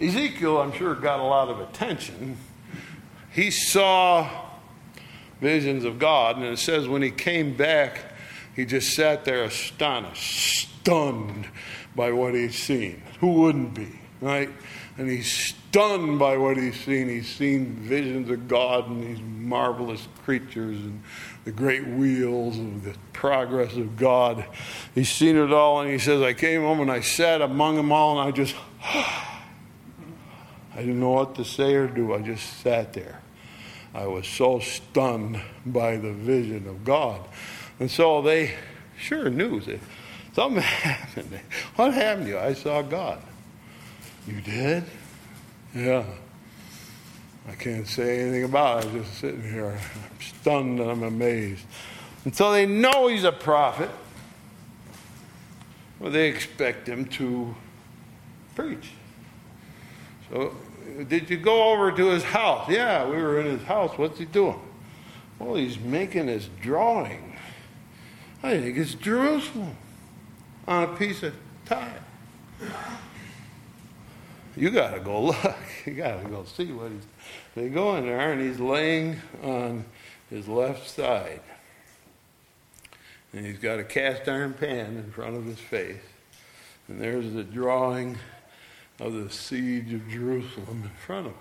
[0.00, 2.36] Ezekiel, I'm sure, got a lot of attention.
[3.32, 4.46] He saw
[5.40, 8.12] visions of God, and it says when he came back,
[8.54, 11.48] he just sat there astonished, stunned
[11.94, 13.02] by what he'd seen.
[13.20, 14.50] Who wouldn't be, right?
[14.98, 17.08] And he's stunned by what he's seen.
[17.08, 21.02] He's seen visions of God and these marvelous creatures and
[21.44, 24.44] the great wheels of the progress of God.
[24.96, 27.92] He's seen it all, and he says, I came home and I sat among them
[27.92, 29.36] all, and I just, I
[30.76, 32.12] didn't know what to say or do.
[32.12, 33.22] I just sat there.
[33.94, 37.20] I was so stunned by the vision of God.
[37.80, 38.54] And so they
[38.98, 39.62] sure knew
[40.34, 41.40] something happened.
[41.76, 42.38] What happened to you?
[42.38, 43.22] I saw God.
[44.28, 44.84] You did?
[45.74, 46.04] Yeah.
[47.48, 48.88] I can't say anything about it.
[48.88, 49.70] I'm just sitting here.
[49.70, 51.64] I'm stunned and I'm amazed.
[52.26, 53.88] And so they know he's a prophet.
[55.98, 57.54] Well, they expect him to
[58.54, 58.90] preach.
[60.30, 60.54] So,
[61.08, 62.68] did you go over to his house?
[62.68, 63.96] Yeah, we were in his house.
[63.96, 64.60] What's he doing?
[65.38, 67.34] Well, he's making his drawing.
[68.42, 69.74] I think it's Jerusalem
[70.66, 71.94] on a piece of tile
[74.58, 75.54] you got to go look.
[75.86, 77.06] You got to go see what he's.
[77.54, 79.86] They go in there, and he's laying on
[80.28, 81.40] his left side.
[83.32, 86.02] And he's got a cast iron pan in front of his face.
[86.88, 88.18] And there's the drawing
[89.00, 91.38] of the siege of Jerusalem in front of him.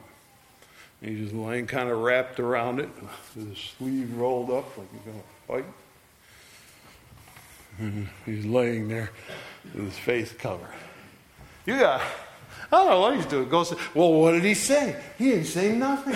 [1.02, 2.90] And he's just laying kind of wrapped around it,
[3.36, 5.74] with his sleeve rolled up like he's going to fight.
[7.80, 9.12] And he's laying there
[9.74, 10.74] with his face covered.
[11.66, 12.02] You got
[12.72, 13.48] I don't know what he's doing.
[13.48, 15.02] Goes, well, what did he say?
[15.18, 16.16] He didn't say nothing.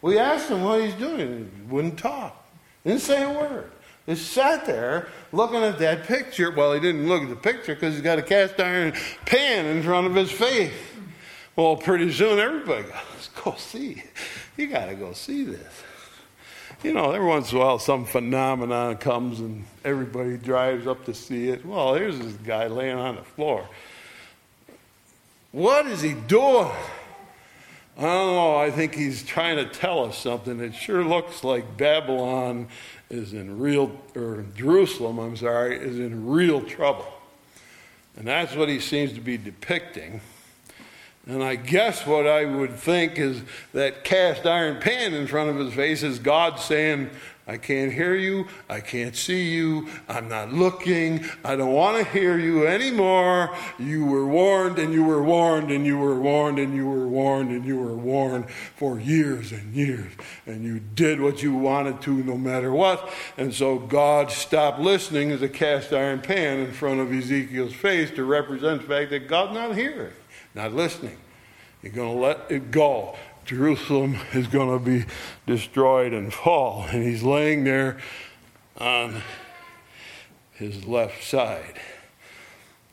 [0.00, 1.50] We asked him what he's doing.
[1.56, 2.46] He wouldn't talk.
[2.84, 3.72] Didn't say a word.
[4.08, 6.52] Just sat there looking at that picture.
[6.52, 8.92] Well, he didn't look at the picture because he's got a cast iron
[9.24, 10.72] pan in front of his face.
[11.56, 14.04] Well, pretty soon everybody goes, go see.
[14.56, 15.82] You got to go see this.
[16.84, 21.14] you know, every once in a while some phenomenon comes and everybody drives up to
[21.14, 21.66] see it.
[21.66, 23.68] Well, here's this guy laying on the floor.
[25.56, 26.70] What is he doing?
[27.96, 28.56] I don't know.
[28.56, 30.60] I think he's trying to tell us something.
[30.60, 32.68] It sure looks like Babylon
[33.08, 37.06] is in real, or Jerusalem, I'm sorry, is in real trouble.
[38.18, 40.20] And that's what he seems to be depicting.
[41.26, 45.56] And I guess what I would think is that cast iron pan in front of
[45.56, 47.10] his face is God saying,
[47.48, 48.48] I can't hear you.
[48.68, 49.88] I can't see you.
[50.08, 51.24] I'm not looking.
[51.44, 53.56] I don't want to hear you anymore.
[53.78, 57.50] You were warned and you were warned and you were warned and you were warned
[57.50, 60.12] and you were warned for years and years.
[60.46, 63.12] And you did what you wanted to no matter what.
[63.36, 68.10] And so God stopped listening as a cast iron pan in front of Ezekiel's face
[68.12, 70.12] to represent the fact that God's not hearing,
[70.56, 71.18] not listening.
[71.82, 73.14] You're going to let it go.
[73.44, 75.04] Jerusalem is going to be
[75.46, 76.86] destroyed and fall.
[76.90, 77.98] And he's laying there
[78.78, 79.22] on
[80.54, 81.78] his left side.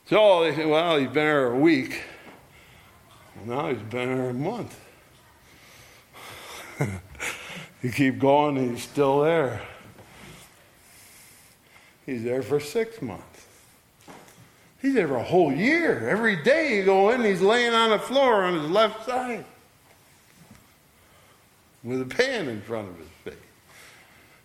[0.06, 2.02] So they say, well, he's been there a week.
[3.46, 4.78] Now he's been there a month.
[7.82, 9.62] you keep going, and he's still there.
[12.04, 13.33] He's there for six months.
[14.84, 16.06] He's there for a whole year.
[16.10, 19.46] Every day you go in, he's laying on the floor on his left side
[21.82, 23.34] with a pan in front of his face.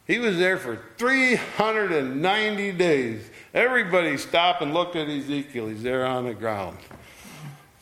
[0.08, 3.30] He was there for 390 days.
[3.54, 5.68] Everybody stopped and looked at Ezekiel.
[5.68, 6.78] He's there on the ground.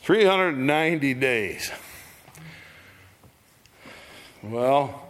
[0.02, 1.70] 390 days.
[4.42, 5.08] Well,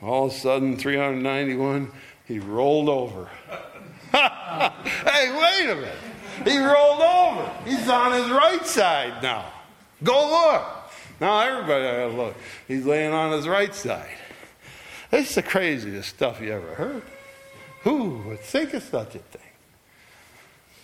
[0.00, 1.92] all of a sudden, 391,
[2.24, 3.28] he rolled over.
[4.12, 5.98] hey, wait a minute.
[6.44, 7.52] He rolled over.
[7.64, 9.52] He's on his right side now.
[10.02, 10.64] Go look.
[11.20, 12.36] Now everybody got to look.
[12.68, 14.18] He's laying on his right side.
[15.10, 17.02] It's the craziest stuff you ever heard.
[17.82, 19.42] Who would think of such a thing?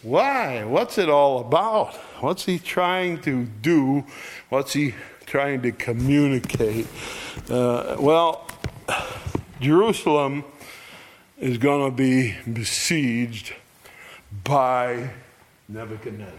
[0.02, 0.64] Why?
[0.64, 1.94] What's it all about?
[2.20, 4.04] What's he trying to do?
[4.48, 4.94] What's he
[5.26, 6.86] trying to communicate?
[7.50, 8.46] Uh, well,
[9.60, 10.44] Jerusalem
[11.38, 13.54] is going to be besieged
[14.44, 15.10] by
[15.72, 16.38] Nebuchadnezzar.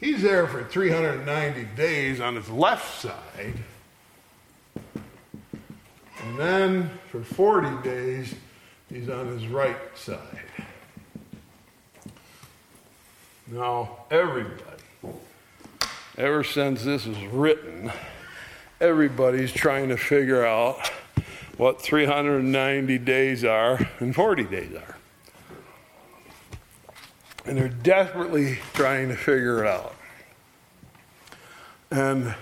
[0.00, 3.54] He's there for 390 days on his left side.
[6.22, 8.34] And then for 40 days,
[8.88, 10.18] he's on his right side.
[13.46, 14.82] Now, everybody,
[16.18, 17.92] ever since this was written,
[18.80, 20.90] everybody's trying to figure out
[21.56, 24.95] what 390 days are and 40 days are.
[27.46, 29.94] And they're desperately trying to figure it out.
[31.92, 32.34] And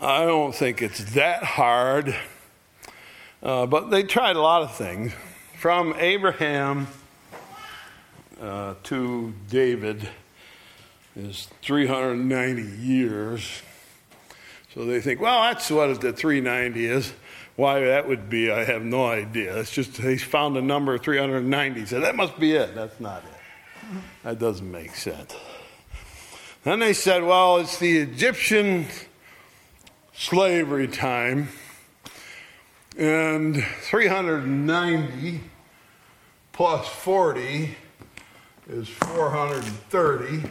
[0.00, 2.16] I don't think it's that hard,
[3.42, 5.12] uh, but they tried a lot of things.
[5.58, 6.88] From Abraham
[8.40, 10.08] uh, to David
[11.16, 13.62] is 390 years.
[14.74, 17.12] So they think, well, that's what the 390 is.
[17.58, 19.58] Why that would be, I have no idea.
[19.58, 21.80] It's just he found a number of 390.
[21.80, 22.72] He said, that must be it.
[22.72, 24.00] That's not it.
[24.22, 25.34] That doesn't make sense.
[26.62, 28.86] Then they said, well, it's the Egyptian
[30.14, 31.48] slavery time.
[32.96, 35.40] And 390
[36.52, 37.74] plus 40
[38.68, 40.48] is 430.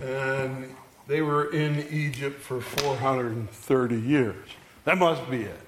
[0.00, 0.76] And
[1.08, 4.48] they were in Egypt for 430 years.
[4.84, 5.63] That must be it.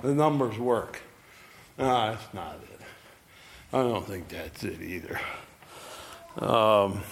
[0.00, 1.00] The numbers work.
[1.78, 2.80] No, that's not it.
[3.72, 5.20] I don't think that's it either.
[6.38, 7.02] Um,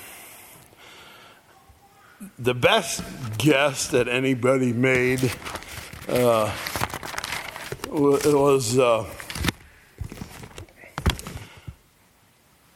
[2.39, 3.03] the best
[3.39, 5.33] guess that anybody made
[6.09, 6.55] uh,
[7.89, 9.07] was uh,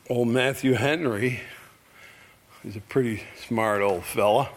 [0.09, 1.41] old Matthew Henry.
[2.63, 4.49] He's a pretty smart old fella.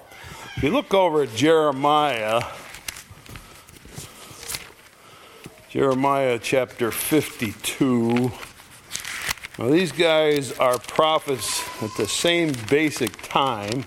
[0.56, 2.43] If you look over at Jeremiah,
[5.78, 8.32] Jeremiah chapter 52.
[9.60, 13.86] Now, these guys are prophets at the same basic time.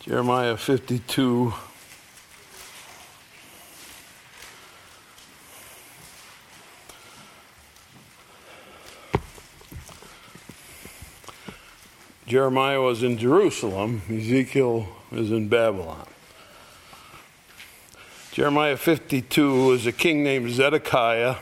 [0.00, 1.54] Jeremiah 52.
[12.30, 16.06] Jeremiah was in Jerusalem, Ezekiel is in Babylon.
[18.30, 21.38] Jeremiah 52 is a king named Zedekiah.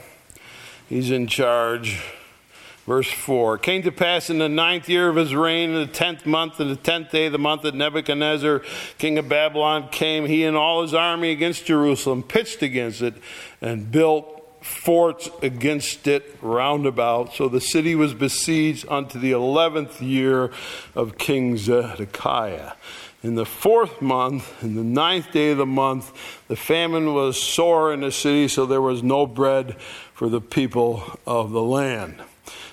[0.88, 2.02] He's in charge.
[2.86, 5.92] Verse 4 It came to pass in the ninth year of his reign, in the
[5.92, 8.62] tenth month, in the tenth day of the month, that Nebuchadnezzar,
[8.96, 13.12] king of Babylon, came, he and all his army against Jerusalem, pitched against it,
[13.60, 14.37] and built
[14.68, 17.34] forts against it round about.
[17.34, 20.52] So the city was besieged unto the eleventh year
[20.94, 22.72] of King Zedekiah.
[23.22, 26.12] In the fourth month, in the ninth day of the month,
[26.46, 29.76] the famine was sore in the city, so there was no bread
[30.14, 32.22] for the people of the land.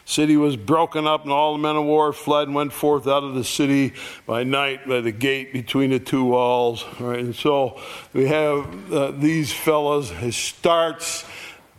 [0.08, 3.24] City was broken up, and all the men of war fled and went forth out
[3.24, 3.94] of the city
[4.28, 6.86] by night by the gate between the two walls.
[7.00, 7.82] Right, and so
[8.14, 10.12] we have uh, these fellows.
[10.12, 11.26] It starts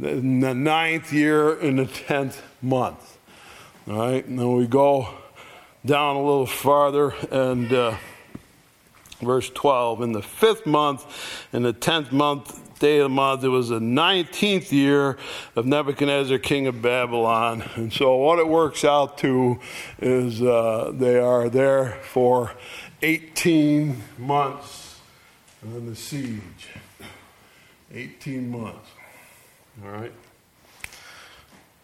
[0.00, 3.18] in the ninth year in the tenth month.
[3.88, 5.08] All right, and then we go
[5.84, 7.96] down a little farther and uh,
[9.20, 13.48] verse 12 in the fifth month in the tenth month day of the month it
[13.48, 15.16] was the 19th year
[15.54, 17.64] of nebuchadnezzar king of babylon.
[17.76, 19.58] And so what it works out to
[19.98, 22.52] is uh, they are there for
[23.02, 24.86] 18 months
[25.62, 26.68] then the siege.
[27.92, 28.90] 18 months
[29.84, 30.12] all right.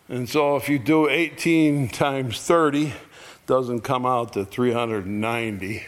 [0.09, 2.93] And so if you do 18 times 30,
[3.47, 5.84] doesn't come out to 390.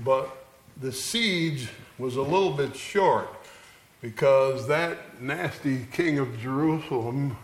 [0.00, 0.44] But
[0.80, 1.68] the siege
[1.98, 3.28] was a little bit short
[4.00, 7.36] because that nasty king of Jerusalem,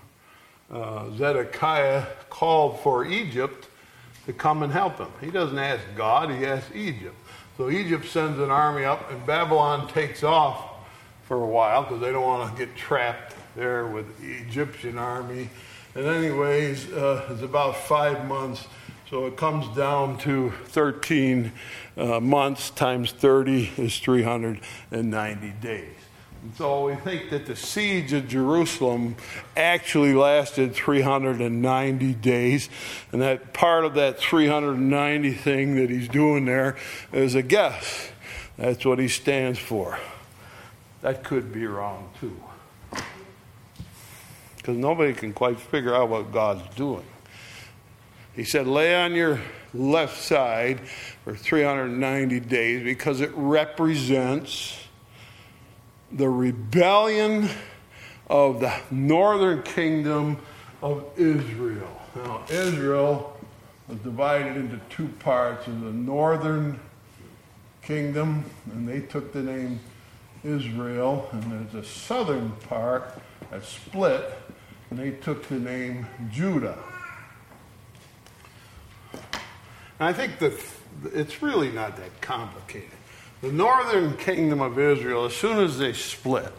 [0.71, 3.69] uh, Zedekiah, called for Egypt
[4.27, 5.11] to come and help him.
[5.21, 7.17] He doesn't ask God, he asks Egypt.
[7.57, 10.73] So Egypt sends an army up, and Babylon takes off
[11.25, 15.49] for a while because they don't want to get trapped there with the Egyptian army.
[15.95, 18.67] And, anyways, uh, it's about five months.
[19.11, 21.53] So it comes down to 13
[21.97, 25.95] uh, months times 30 is 390 days.
[26.43, 29.17] And so we think that the siege of Jerusalem
[29.57, 32.69] actually lasted 390 days.
[33.13, 36.77] And that part of that 390 thing that he's doing there
[37.13, 38.11] is a guess.
[38.59, 39.99] That's what he stands for.
[41.03, 42.37] That could be wrong too
[44.65, 47.05] because nobody can quite figure out what God's doing.
[48.35, 49.39] He said, lay on your
[49.75, 50.81] left side
[51.23, 54.79] for 390 days because it represents
[56.11, 57.51] the rebellion
[58.31, 60.39] of the northern kingdom
[60.81, 62.01] of Israel.
[62.17, 63.39] Now, Israel
[63.87, 66.81] was divided into two parts of the northern
[67.83, 69.79] kingdom, and they took the name
[70.43, 74.33] Israel, and there's a southern part that split
[74.95, 76.79] and they took the name Judah.
[79.13, 80.53] And I think that
[81.13, 82.91] it's really not that complicated.
[83.41, 86.53] The northern kingdom of Israel, as soon as they split,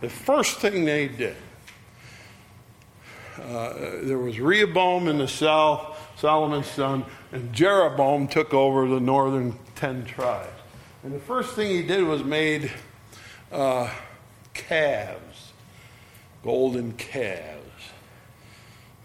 [0.00, 1.34] the first thing they did,
[3.42, 9.58] uh, there was Rehoboam in the south, Solomon's son, and Jeroboam took over the northern
[9.74, 10.46] ten tribes.
[11.02, 12.70] And the first thing he did was made
[13.50, 13.90] uh,
[14.54, 15.46] calves
[16.46, 17.55] golden calves.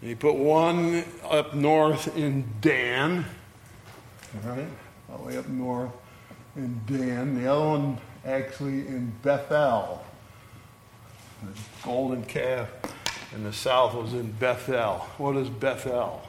[0.02, 3.24] And he put one up north in Dan,
[4.34, 4.66] all right,
[5.08, 5.92] all the way up north
[6.56, 7.40] in Dan.
[7.40, 10.04] The other one actually in Bethel.
[11.44, 12.68] The golden calf
[13.32, 15.06] in the south was in Bethel.
[15.18, 16.20] What is Bethel?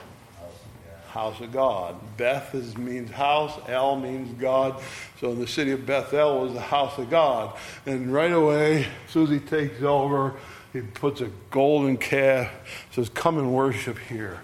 [1.13, 1.95] house of God.
[2.17, 4.82] Beth is, means house, El means God.
[5.19, 7.55] So the city of Bethel was the house of God.
[7.86, 10.34] And right away, Susie takes over
[10.74, 12.51] he puts a golden calf,
[12.91, 14.39] says, Come and worship here.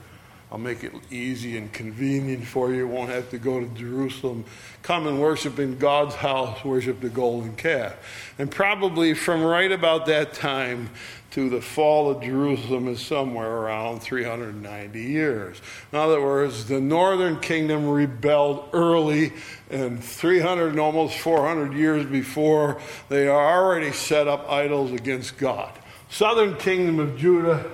[0.52, 2.78] I'll make it easy and convenient for you.
[2.78, 4.46] You won't have to go to Jerusalem.
[4.82, 7.96] Come and worship in God's house, worship the golden calf.
[8.40, 10.90] And probably from right about that time
[11.32, 15.62] to the fall of Jerusalem is somewhere around 390 years.
[15.92, 19.34] In other words, the northern kingdom rebelled early,
[19.70, 25.72] and 300 and almost 400 years before, they are already set up idols against God
[26.10, 27.66] southern kingdom of Judah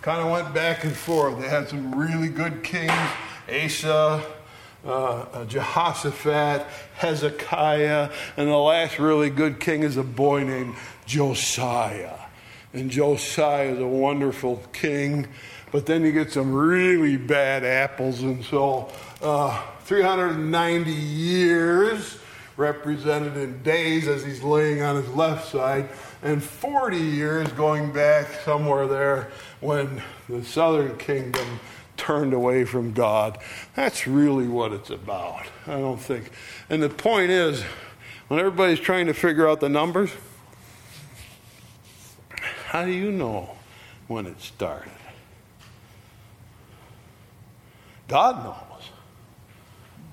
[0.00, 1.40] kind of went back and forth.
[1.40, 2.92] They had some really good kings
[3.48, 4.24] Asa,
[4.84, 10.74] uh, uh, Jehoshaphat, Hezekiah, and the last really good king is a boy named
[11.06, 12.18] Josiah.
[12.72, 15.28] And Josiah is a wonderful king,
[15.70, 18.90] but then you get some really bad apples, and so
[19.22, 22.18] uh, 390 years
[22.56, 25.88] represented in days as he's laying on his left side
[26.22, 29.30] and 40 years going back somewhere there
[29.60, 31.60] when the southern kingdom
[31.96, 33.38] turned away from God.
[33.74, 35.46] That's really what it's about.
[35.66, 36.30] I don't think.
[36.68, 37.62] And the point is,
[38.28, 40.10] when everybody's trying to figure out the numbers,
[42.66, 43.50] how do you know
[44.08, 44.92] when it started?
[48.08, 48.90] God knows.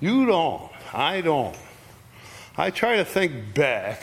[0.00, 0.70] You don't.
[0.92, 1.56] I don't.
[2.56, 4.00] I try to think back.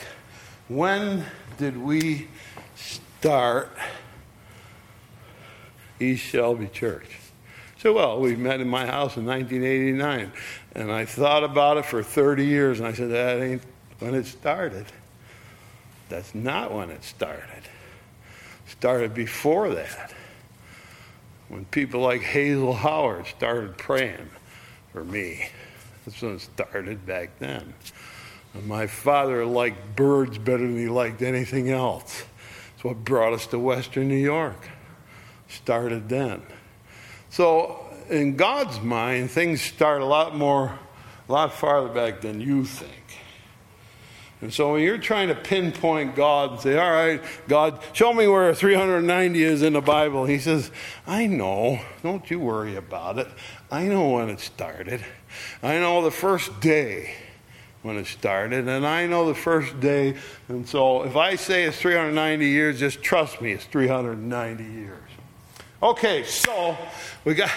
[0.67, 1.25] When
[1.57, 2.27] did we
[2.75, 3.71] start
[6.01, 7.17] East Shelby Church?
[7.77, 10.33] So, well, we met in my house in 1989.
[10.75, 12.79] And I thought about it for 30 years.
[12.79, 13.61] And I said, that ain't
[13.99, 14.85] when it started.
[16.09, 17.63] That's not when it started.
[18.65, 20.13] It started before that.
[21.47, 24.29] When people like Hazel Howard started praying
[24.91, 25.47] for me.
[26.05, 27.73] That's when it started back then.
[28.53, 32.23] And my father liked birds better than he liked anything else.
[32.71, 34.67] That's what brought us to Western New York.
[35.47, 36.41] Started then.
[37.29, 40.77] So, in God's mind, things start a lot more,
[41.29, 43.01] a lot farther back than you think.
[44.41, 48.27] And so when you're trying to pinpoint God and say, all right, God, show me
[48.27, 50.71] where 390 is in the Bible, he says,
[51.05, 51.79] I know.
[52.01, 53.27] Don't you worry about it.
[53.69, 55.05] I know when it started.
[55.61, 57.13] I know the first day
[57.83, 60.15] when it started, and I know the first day.
[60.49, 64.99] And so if I say it's 390 years, just trust me, it's 390 years.
[65.81, 66.77] Okay, so
[67.25, 67.51] we got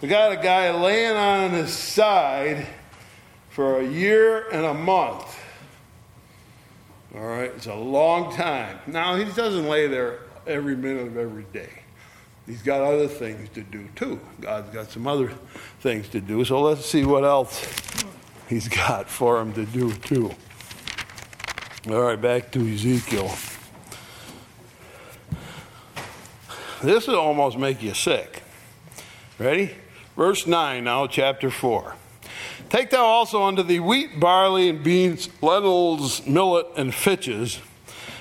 [0.00, 2.66] we got a guy laying on his side
[3.50, 5.38] for a year and a month.
[7.14, 8.78] All right, it's a long time.
[8.86, 11.70] Now he doesn't lay there every minute of every day.
[12.46, 14.20] He's got other things to do too.
[14.40, 15.32] God's got some other
[15.80, 16.44] things to do.
[16.44, 17.66] So let's see what else
[18.48, 20.30] he's got for him to do too.
[21.88, 23.30] All right, back to Ezekiel.
[26.82, 28.42] This will almost make you sick.
[29.38, 29.74] Ready?
[30.16, 31.94] Verse 9 now, chapter 4.
[32.68, 37.60] Take thou also unto thee wheat, barley, and beans, lentils, millet, and fitches.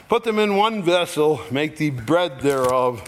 [0.08, 3.02] Put them in one vessel, make thee bread thereof,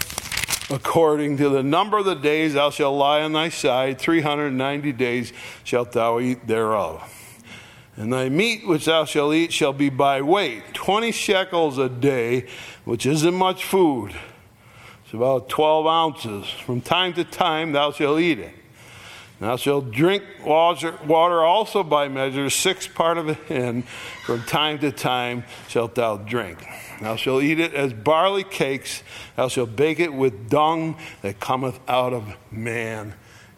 [0.70, 5.34] according to the number of the days thou shalt lie on thy side, 390 days
[5.64, 7.14] shalt thou eat thereof.
[7.96, 12.48] And thy meat which thou shalt eat shall be by weight, 20 shekels a day,
[12.86, 14.14] which isn't much food.
[15.04, 16.50] It's about 12 ounces.
[16.50, 18.54] From time to time thou shalt eat it.
[19.40, 23.84] Thou shalt drink water, also by measure, six part of a hin.
[24.26, 26.58] From time to time shalt thou drink.
[27.02, 29.04] Thou shalt eat it as barley cakes.
[29.36, 33.14] Thou shalt bake it with dung that cometh out of man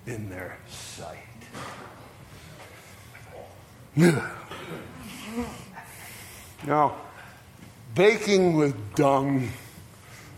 [0.05, 1.17] in their sight.
[6.65, 6.95] now,
[7.95, 9.49] baking with dung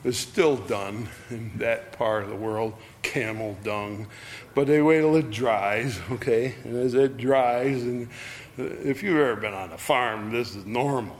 [0.04, 4.08] is still done in that part of the world, camel dung.
[4.56, 6.56] But they wait till it dries, okay?
[6.64, 8.10] And as it dries, and
[8.58, 11.18] if you've ever been on a farm, this is normal.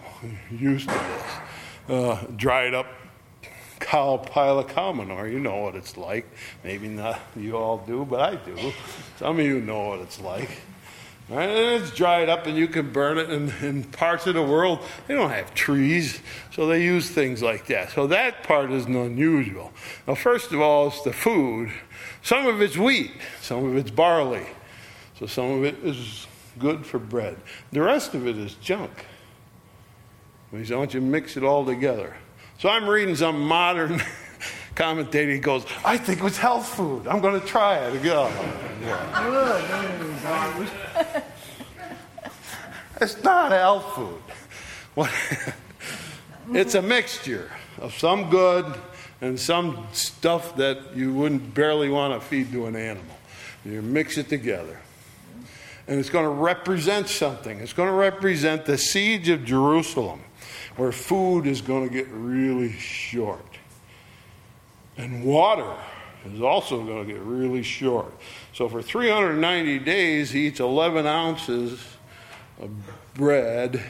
[0.52, 1.51] Used to this.
[1.90, 2.88] Uh, dried up
[3.82, 6.30] cow pile of cow manure, you know what it's like.
[6.64, 8.72] Maybe not you all do, but I do.
[9.18, 10.50] Some of you know what it's like.
[11.30, 11.50] Right?
[11.50, 13.30] And it's dried up and you can burn it.
[13.30, 16.20] And in parts of the world, they don't have trees,
[16.52, 17.92] so they use things like that.
[17.92, 19.72] So that part isn't unusual.
[20.08, 21.72] Now, first of all, it's the food.
[22.22, 23.12] Some of it's wheat,
[23.42, 24.46] some of it's barley.
[25.20, 26.28] So some of it is
[26.60, 27.38] good for bread.
[27.72, 29.06] The rest of it is junk.
[30.52, 32.16] He said, I want you to mix it all together?
[32.60, 34.02] So I'm reading some modern
[34.76, 35.32] commentator.
[35.32, 37.08] He goes, I think it was health food.
[37.08, 38.04] I'm going to try it.
[38.04, 38.32] Go.
[43.02, 44.22] it's not health food.
[44.96, 45.12] What?
[46.54, 47.50] it's a mixture
[47.80, 48.66] of some good
[49.22, 53.16] and some stuff that you wouldn't barely want to feed to an animal.
[53.64, 54.80] You mix it together.
[55.88, 57.60] And it's going to represent something.
[57.60, 60.22] It's going to represent the siege of Jerusalem,
[60.76, 63.46] where food is going to get really short.
[64.98, 65.76] And water
[66.26, 68.14] is also going to get really short.
[68.54, 71.84] So for 390 days, he eats 11 ounces
[72.62, 72.70] of
[73.14, 73.82] bread,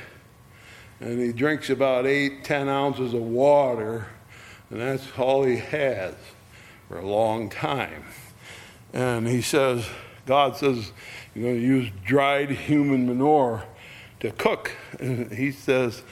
[0.99, 4.07] and he drinks about 8, 10 ounces of water,
[4.69, 6.15] and that's all he has
[6.87, 8.05] for a long time.
[8.93, 9.87] And he says,
[10.25, 10.91] God says,
[11.33, 13.63] you're going to use dried human manure
[14.19, 14.71] to cook.
[14.99, 16.03] And he says,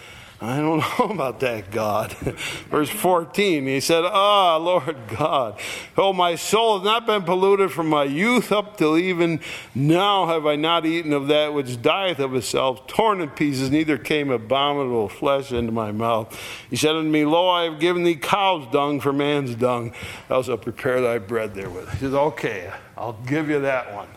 [0.41, 2.13] I don't know about that, God.
[2.69, 5.59] Verse 14, he said, Ah, Lord God,
[5.97, 9.41] oh, my soul has not been polluted from my youth up till even
[9.75, 13.97] now have I not eaten of that which dieth of itself, torn in pieces, neither
[13.97, 16.39] came abominable flesh into my mouth.
[16.69, 19.93] He said unto me, Lo, I have given thee cow's dung for man's dung.
[20.29, 21.89] Thou shalt prepare thy bread therewith.
[21.91, 24.07] He says, Okay, I'll give you that one.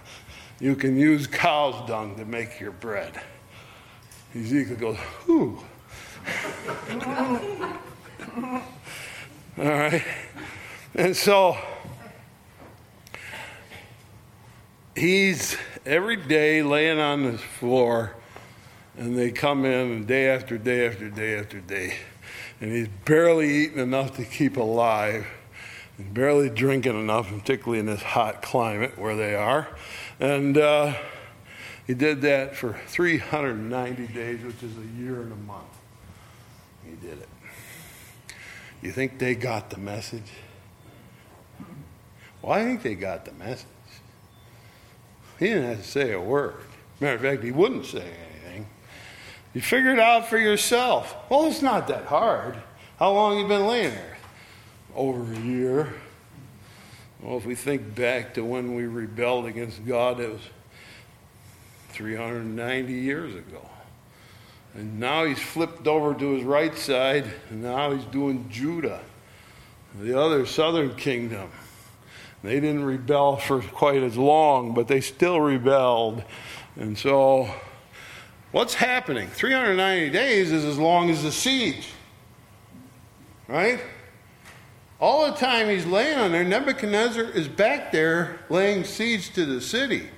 [0.61, 3.21] You can use cow's dung to make your bread.
[4.37, 4.97] Ezekiel goes,
[5.27, 5.59] Whew.
[9.59, 10.03] All right.
[10.95, 11.57] And so
[14.95, 15.57] he's
[15.87, 18.15] every day laying on the floor,
[18.97, 21.97] and they come in day after day after day after day,
[22.61, 25.27] and he's barely eating enough to keep alive,
[25.99, 29.69] and barely drinking enough, particularly in this hot climate where they are,
[30.21, 30.59] and.
[30.59, 30.95] Uh,
[31.87, 35.82] he did that for 390 days, which is a year and a month.
[37.01, 37.29] Did it.
[38.83, 40.31] You think they got the message?
[42.43, 43.67] Well, I think they got the message.
[45.39, 46.57] He didn't have to say a word.
[47.01, 48.67] Matter of fact, he wouldn't say anything.
[49.55, 51.15] You figure it out for yourself.
[51.31, 52.57] Well, it's not that hard.
[52.99, 54.17] How long you been laying there?
[54.95, 55.95] Over a year.
[57.21, 60.41] Well, if we think back to when we rebelled against God, it was
[61.91, 63.69] 390 years ago.
[64.75, 69.01] And now he's flipped over to his right side, and now he's doing Judah,
[70.01, 71.51] the other southern kingdom.
[72.43, 76.25] They didn't rebel for quite as long, but they still rebelled.
[76.77, 77.49] And so,
[78.51, 79.29] what's happening?
[79.29, 81.89] 390 days is as long as the siege.
[83.47, 83.81] Right?
[84.99, 89.61] All the time he's laying on there, Nebuchadnezzar is back there laying siege to the
[89.61, 90.09] city.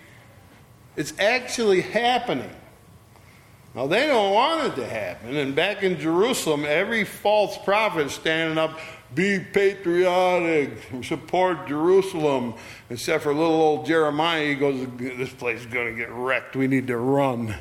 [0.94, 2.54] It's actually happening.
[3.74, 5.36] Now, they don't want it to happen.
[5.36, 8.78] And back in Jerusalem, every false prophet standing up,
[9.14, 12.54] be patriotic, support Jerusalem.
[12.88, 16.54] Except for little old Jeremiah, he goes, This place is going to get wrecked.
[16.54, 17.56] We need to run.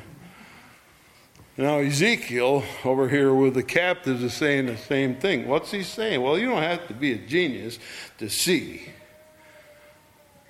[1.56, 5.46] Now, Ezekiel over here with the captives is saying the same thing.
[5.46, 6.20] What's he saying?
[6.20, 7.78] Well, you don't have to be a genius
[8.18, 8.88] to see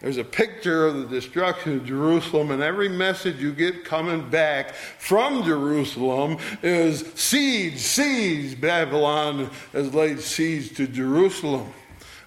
[0.04, 4.74] there's a picture of the destruction of Jerusalem, and every message you get coming back
[4.74, 8.60] from Jerusalem is siege, siege.
[8.60, 11.72] Babylon has laid siege to Jerusalem.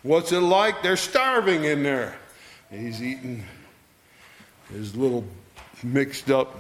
[0.02, 0.82] What's it like?
[0.82, 2.18] They're starving in there.
[2.72, 3.46] He's eating
[4.72, 5.24] his little
[5.84, 6.60] mixed up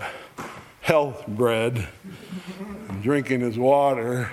[0.81, 1.87] health bread
[3.01, 4.29] drinking his water.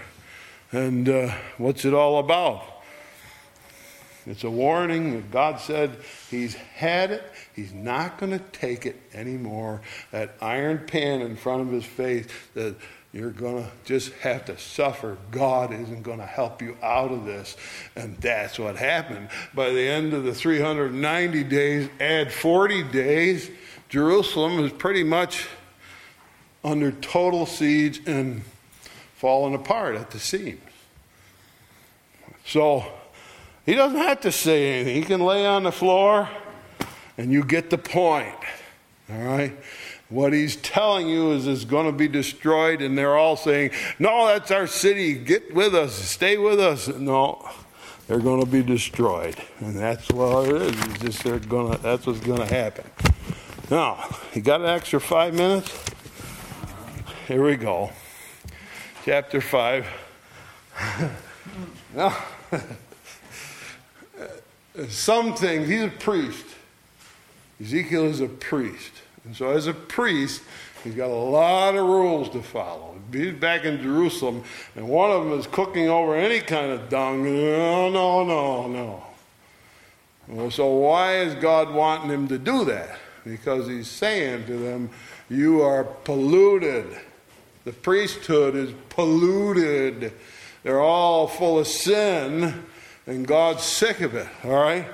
[0.70, 2.73] And uh, what's it all about?
[4.26, 5.98] It's a warning that God said
[6.30, 7.24] He's had it.
[7.54, 9.82] He's not going to take it anymore.
[10.10, 12.76] That iron pan in front of His face that
[13.12, 15.16] you're going to just have to suffer.
[15.30, 17.56] God isn't going to help you out of this.
[17.94, 19.28] And that's what happened.
[19.54, 23.50] By the end of the 390 days, add 40 days,
[23.88, 25.46] Jerusalem is pretty much
[26.64, 28.42] under total siege and
[29.14, 30.60] falling apart at the seams.
[32.44, 32.84] So,
[33.66, 34.96] he doesn't have to say anything.
[34.96, 36.28] He can lay on the floor
[37.16, 38.34] and you get the point.
[39.10, 39.56] All right?
[40.08, 44.26] What he's telling you is it's going to be destroyed, and they're all saying, No,
[44.26, 45.14] that's our city.
[45.14, 45.94] Get with us.
[45.94, 46.88] Stay with us.
[46.88, 47.48] No,
[48.06, 49.36] they're going to be destroyed.
[49.60, 50.72] And that's what it is.
[50.72, 52.84] It's just they're going to, that's what's going to happen.
[53.70, 55.72] Now, you got an extra five minutes?
[57.26, 57.90] Here we go.
[59.04, 59.86] Chapter 5.
[61.94, 62.16] now,
[64.88, 66.44] some things, he's a priest.
[67.60, 68.92] Ezekiel is a priest.
[69.24, 70.42] And so, as a priest,
[70.82, 72.96] he's got a lot of rules to follow.
[73.12, 74.42] He's back in Jerusalem,
[74.74, 77.24] and one of them is cooking over any kind of dung.
[77.24, 79.04] No, no, no, no.
[80.26, 82.98] Well, so, why is God wanting him to do that?
[83.24, 84.90] Because he's saying to them,
[85.30, 86.98] You are polluted.
[87.64, 90.12] The priesthood is polluted.
[90.64, 92.64] They're all full of sin
[93.06, 94.86] and God's sick of it, all right?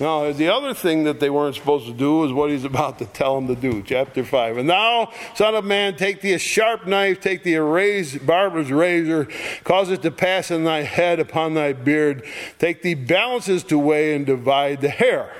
[0.00, 3.06] Now, the other thing that they weren't supposed to do is what he's about to
[3.06, 3.82] tell them to do.
[3.82, 4.58] Chapter 5.
[4.58, 8.72] And now, Son of Man, take thee a sharp knife, take thee a razor, barber's
[8.72, 9.28] razor,
[9.62, 12.24] cause it to pass in thy head upon thy beard.
[12.58, 15.32] Take thee balances to weigh and divide the hair.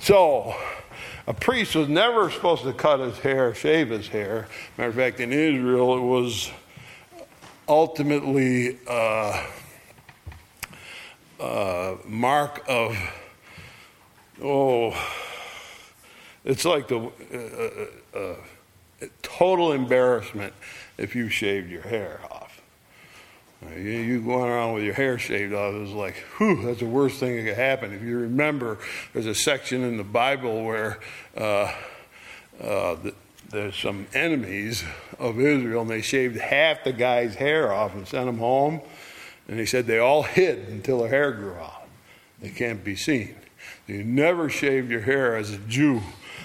[0.00, 0.56] So,
[1.26, 4.48] a priest was never supposed to cut his hair, shave his hair.
[4.76, 6.50] Matter of fact, in Israel, it was
[7.68, 8.78] ultimately.
[8.88, 9.44] Uh,
[11.40, 12.96] uh, mark of,
[14.42, 14.94] oh,
[16.44, 20.52] it's like the uh, uh, uh, total embarrassment
[20.96, 22.60] if you shaved your hair off.
[23.74, 27.18] You, you going around with your hair shaved off, is like, whew, that's the worst
[27.18, 27.92] thing that could happen.
[27.92, 28.78] If you remember,
[29.12, 31.00] there's a section in the Bible where
[31.36, 31.74] uh,
[32.62, 33.14] uh, the,
[33.50, 34.84] there's some enemies
[35.18, 38.80] of Israel, and they shaved half the guy's hair off and sent him home.
[39.48, 41.88] And he said they all hid until their hair grew out.
[42.40, 43.34] They can't be seen.
[43.86, 46.02] You never shaved your hair as a Jew.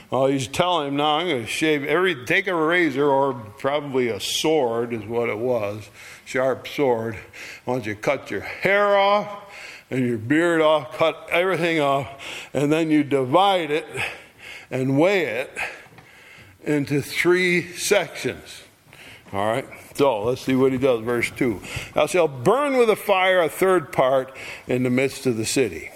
[0.09, 4.09] Well, he's telling him now, I'm going to shave every, take a razor or probably
[4.09, 5.89] a sword is what it was,
[6.23, 7.17] sharp sword.
[7.65, 9.51] Don't you cut your hair off
[9.89, 12.07] and your beard off, cut everything off,
[12.53, 13.85] and then you divide it
[14.71, 15.57] and weigh it
[16.63, 18.62] into three sections.
[19.33, 19.65] All right?
[19.95, 21.01] So let's see what he does.
[21.01, 21.59] Verse 2.
[21.95, 24.35] Thou shalt burn with a fire a third part
[24.67, 25.89] in the midst of the city.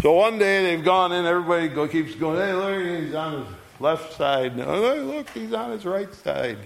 [0.00, 3.54] So one day they've gone in, everybody go, keeps going, hey, look, he's on his
[3.78, 4.56] left side.
[4.56, 6.58] No, look, he's on his right side.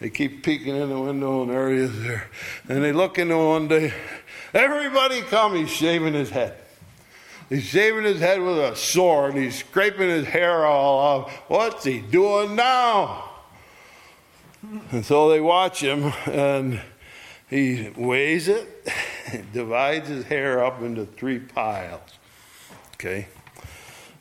[0.00, 2.28] They keep peeking in the window and there he is there.
[2.68, 3.94] And they look into one day,
[4.52, 6.58] everybody come, he's shaving his head.
[7.48, 9.34] He's shaving his head with a sword.
[9.34, 11.32] He's scraping his hair all off.
[11.48, 13.25] What's he doing now?
[14.90, 16.80] And so they watch him, and
[17.48, 18.88] he weighs it,
[19.52, 22.00] divides his hair up into three piles.
[22.94, 23.28] Okay?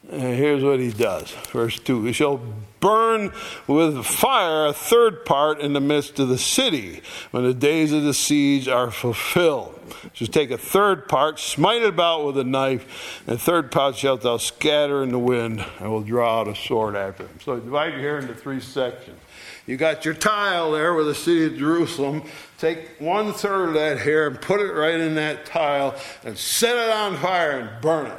[0.10, 1.32] And here's what he does.
[1.52, 2.40] Verse 2 He shall
[2.80, 3.32] burn
[3.66, 8.04] with fire a third part in the midst of the city when the days of
[8.04, 9.72] the siege are fulfilled.
[10.14, 13.96] So take a third part, smite it about with a knife, and a third part
[13.96, 17.40] shalt thou scatter in the wind, and will draw out a sword after him.
[17.44, 19.20] So divide your hair into three sections.
[19.68, 22.24] You got your tile there with the city of Jerusalem.
[22.60, 26.78] Take one third of that hair and put it right in that tile and set
[26.78, 28.12] it on fire and burn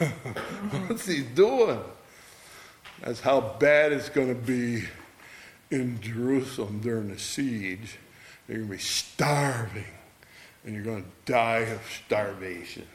[0.00, 0.08] it.
[0.88, 1.80] What's he doing?
[3.02, 4.84] That's how bad it's going to be
[5.70, 7.98] in Jerusalem during the siege.
[8.48, 9.84] You're going to be starving,
[10.64, 12.86] and you're going to die of starvation.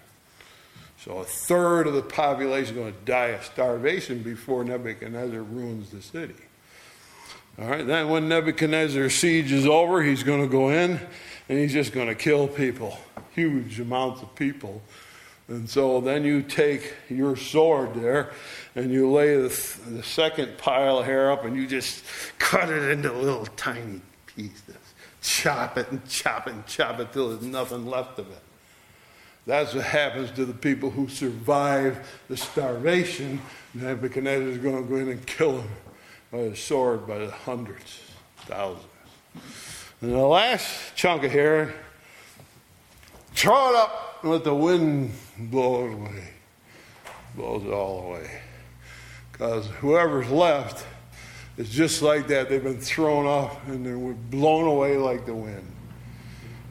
[0.97, 5.91] So a third of the population is going to die of starvation before Nebuchadnezzar ruins
[5.91, 6.35] the city.
[7.59, 10.97] All right, then when Nebuchadnezzar's siege is over, he's going to go in
[11.49, 12.97] and he's just going to kill people,
[13.31, 14.81] huge amounts of people.
[15.49, 18.31] And so then you take your sword there
[18.75, 19.49] and you lay the,
[19.89, 22.05] the second pile of hair up and you just
[22.37, 24.77] cut it into little tiny pieces.
[25.21, 28.41] Chop it and chop it and chop it till there's nothing left of it.
[29.45, 33.41] That's what happens to the people who survive the starvation.
[33.73, 35.69] Nebuchadnezzar is going to go in and kill them
[36.31, 38.01] by the sword by the hundreds,
[38.39, 38.85] thousands.
[40.01, 41.73] And the last chunk of hair,
[43.33, 46.23] throw it up and let the wind blow it away.
[47.35, 48.29] Blows it all away.
[49.31, 50.85] Because whoever's left
[51.57, 52.49] is just like that.
[52.49, 55.65] They've been thrown off and they're blown away like the wind.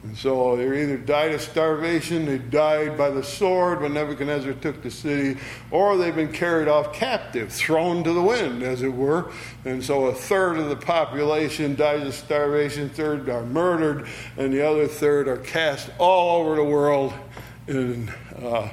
[0.03, 4.81] And so they either died of starvation, they died by the sword when Nebuchadnezzar took
[4.81, 5.37] the city,
[5.71, 9.29] or they've been carried off captive, thrown to the wind, as it were.
[9.65, 14.65] And so a third of the population dies of starvation, third are murdered, and the
[14.65, 17.13] other third are cast all over the world
[17.67, 18.69] and uh,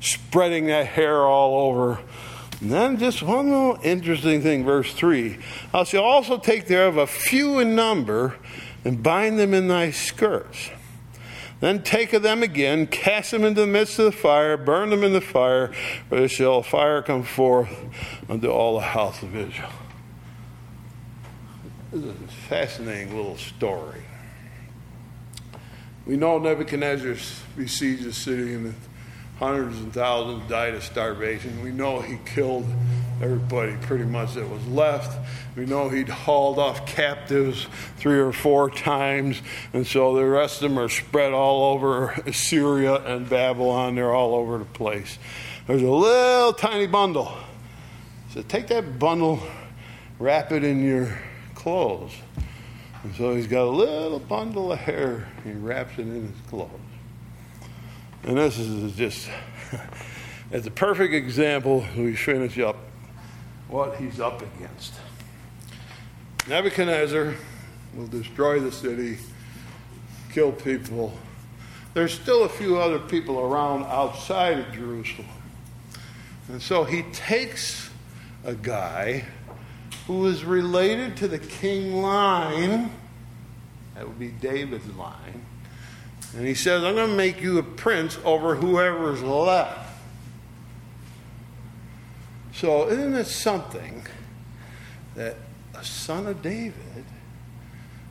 [0.00, 2.00] spreading that hair all over.
[2.60, 5.38] And then just one little interesting thing, verse 3.
[5.72, 8.36] I shall also take thereof a few in number
[8.84, 10.70] and bind them in thy skirts.
[11.60, 15.02] Then take of them again, cast them into the midst of the fire, burn them
[15.02, 15.72] in the fire,
[16.08, 17.70] for there shall fire come forth
[18.28, 19.70] unto all the house of Israel.
[21.90, 24.02] This is a fascinating little story.
[26.06, 27.14] We know Nebuchadnezzar
[27.56, 28.74] besieged the city and
[29.44, 31.62] hundreds and thousands died of starvation.
[31.62, 32.64] We know he killed
[33.20, 35.18] everybody pretty much that was left.
[35.54, 37.66] We know he'd hauled off captives
[37.98, 39.42] three or four times,
[39.74, 43.96] and so the rest of them are spread all over Assyria and Babylon.
[43.96, 45.18] They're all over the place.
[45.66, 47.30] There's a little tiny bundle.
[48.30, 49.40] So take that bundle,
[50.18, 51.18] wrap it in your
[51.54, 52.12] clothes.
[53.02, 55.28] And so he's got a little bundle of hair.
[55.44, 56.70] He wraps it in his clothes.
[58.26, 59.28] And this is just,
[60.50, 61.84] it's a perfect example.
[61.94, 62.76] We finish up
[63.68, 64.94] what he's up against.
[66.48, 67.34] Nebuchadnezzar
[67.94, 69.18] will destroy the city,
[70.32, 71.12] kill people.
[71.92, 75.28] There's still a few other people around outside of Jerusalem.
[76.48, 77.90] And so he takes
[78.42, 79.24] a guy
[80.06, 82.90] who is related to the king line,
[83.94, 85.44] that would be David's line,
[86.36, 89.90] and he says, I'm going to make you a prince over whoever's left.
[92.52, 94.04] So, isn't it something
[95.14, 95.36] that
[95.74, 97.04] a son of David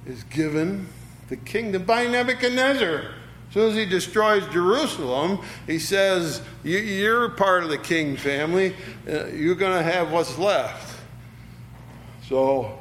[0.05, 0.88] is given
[1.28, 3.13] the kingdom by Nebuchadnezzar?
[3.47, 8.74] As soon as he destroys Jerusalem, he says, You're part of the king family.
[9.07, 10.97] Uh, you're going to have what's left.
[12.28, 12.80] So,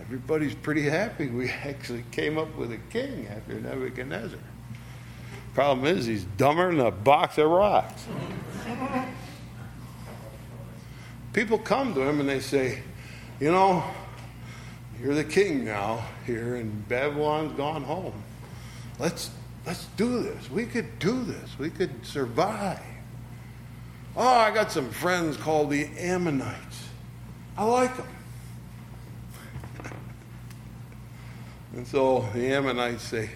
[0.00, 1.28] everybody's pretty happy.
[1.28, 4.38] We actually came up with a king after Nebuchadnezzar.
[5.54, 8.06] Problem is, he's dumber than a box of rocks.
[11.32, 12.82] People come to him and they say,
[13.38, 13.84] You know,
[15.00, 18.14] you're the king now here, and Babylon's gone home.
[18.98, 19.30] Let's,
[19.66, 20.50] let's do this.
[20.50, 21.58] We could do this.
[21.58, 22.80] We could survive.
[24.16, 26.88] Oh, I got some friends called the Ammonites.
[27.56, 28.06] I like them.
[31.74, 33.30] and so the Ammonites say,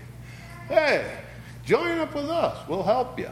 [0.69, 1.26] Hey,
[1.67, 2.67] join up with us.
[2.69, 3.31] We'll help you.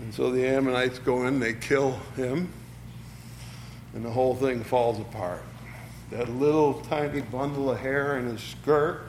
[0.00, 2.48] And so the Ammonites go in, they kill him,
[3.94, 5.44] and the whole thing falls apart.
[6.10, 9.02] That little tiny bundle of hair in his skirt,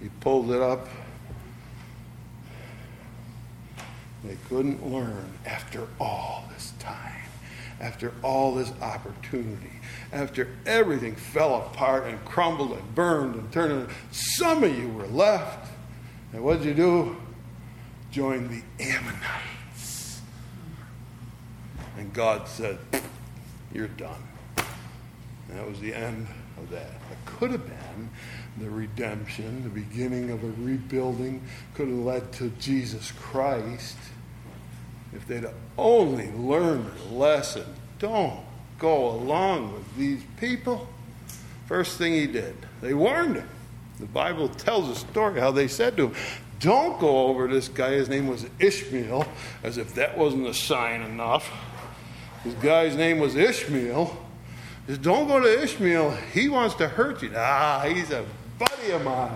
[0.00, 0.88] he pulled it up.
[4.24, 7.22] They couldn't learn after all this time,
[7.80, 9.72] after all this opportunity,
[10.12, 13.88] after everything fell apart and crumbled and burned and turned.
[14.10, 15.70] Some of you were left.
[16.32, 17.16] And what did you do?
[18.10, 20.20] Join the Ammonites.
[21.98, 22.78] And God said,
[23.72, 24.22] You're done.
[25.48, 26.26] And that was the end
[26.58, 26.86] of that.
[27.10, 28.10] It could have been
[28.58, 31.42] the redemption, the beginning of a rebuilding,
[31.74, 33.96] could have led to Jesus Christ
[35.12, 35.46] if they'd
[35.78, 37.64] only learned a lesson.
[37.98, 38.40] Don't
[38.78, 40.88] go along with these people.
[41.66, 43.48] First thing he did, they warned him.
[43.98, 46.14] The Bible tells a story how they said to him,
[46.60, 47.92] Don't go over this guy.
[47.92, 49.26] His name was Ishmael,
[49.62, 51.50] as if that wasn't a sign enough.
[52.44, 54.16] This guy's name was Ishmael.
[54.86, 56.10] Said, Don't go to Ishmael.
[56.32, 57.32] He wants to hurt you.
[57.34, 58.24] Ah, he's a
[58.58, 59.32] buddy of mine.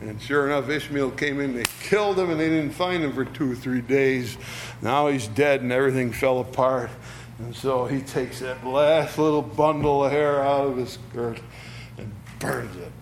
[0.00, 3.24] And sure enough, Ishmael came in, they killed him, and they didn't find him for
[3.24, 4.36] two or three days.
[4.82, 6.90] Now he's dead, and everything fell apart.
[7.38, 11.40] And so he takes that last little bundle of hair out of his skirt
[11.96, 12.92] and burns it.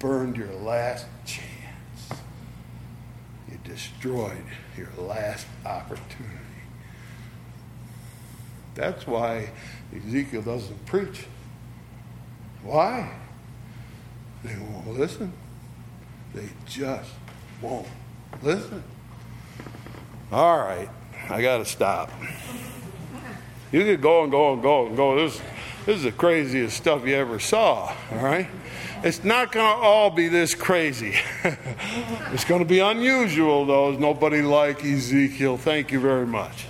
[0.00, 2.20] Burned your last chance.
[3.48, 4.44] You destroyed
[4.76, 6.36] your last opportunity.
[8.74, 9.50] That's why
[9.94, 11.26] Ezekiel doesn't preach.
[12.62, 13.12] Why?
[14.42, 15.32] They won't listen.
[16.34, 17.10] They just
[17.60, 17.86] won't
[18.42, 18.82] listen.
[20.32, 20.88] All right,
[21.28, 22.10] I got to stop.
[23.70, 25.16] You could go and go and go and go.
[25.16, 25.40] This,
[25.84, 28.48] this is the craziest stuff you ever saw, all right?
[29.02, 31.14] It's not going to all be this crazy.
[32.32, 33.90] it's going to be unusual, though.
[33.90, 35.56] There's nobody like Ezekiel.
[35.56, 36.66] Thank you very much.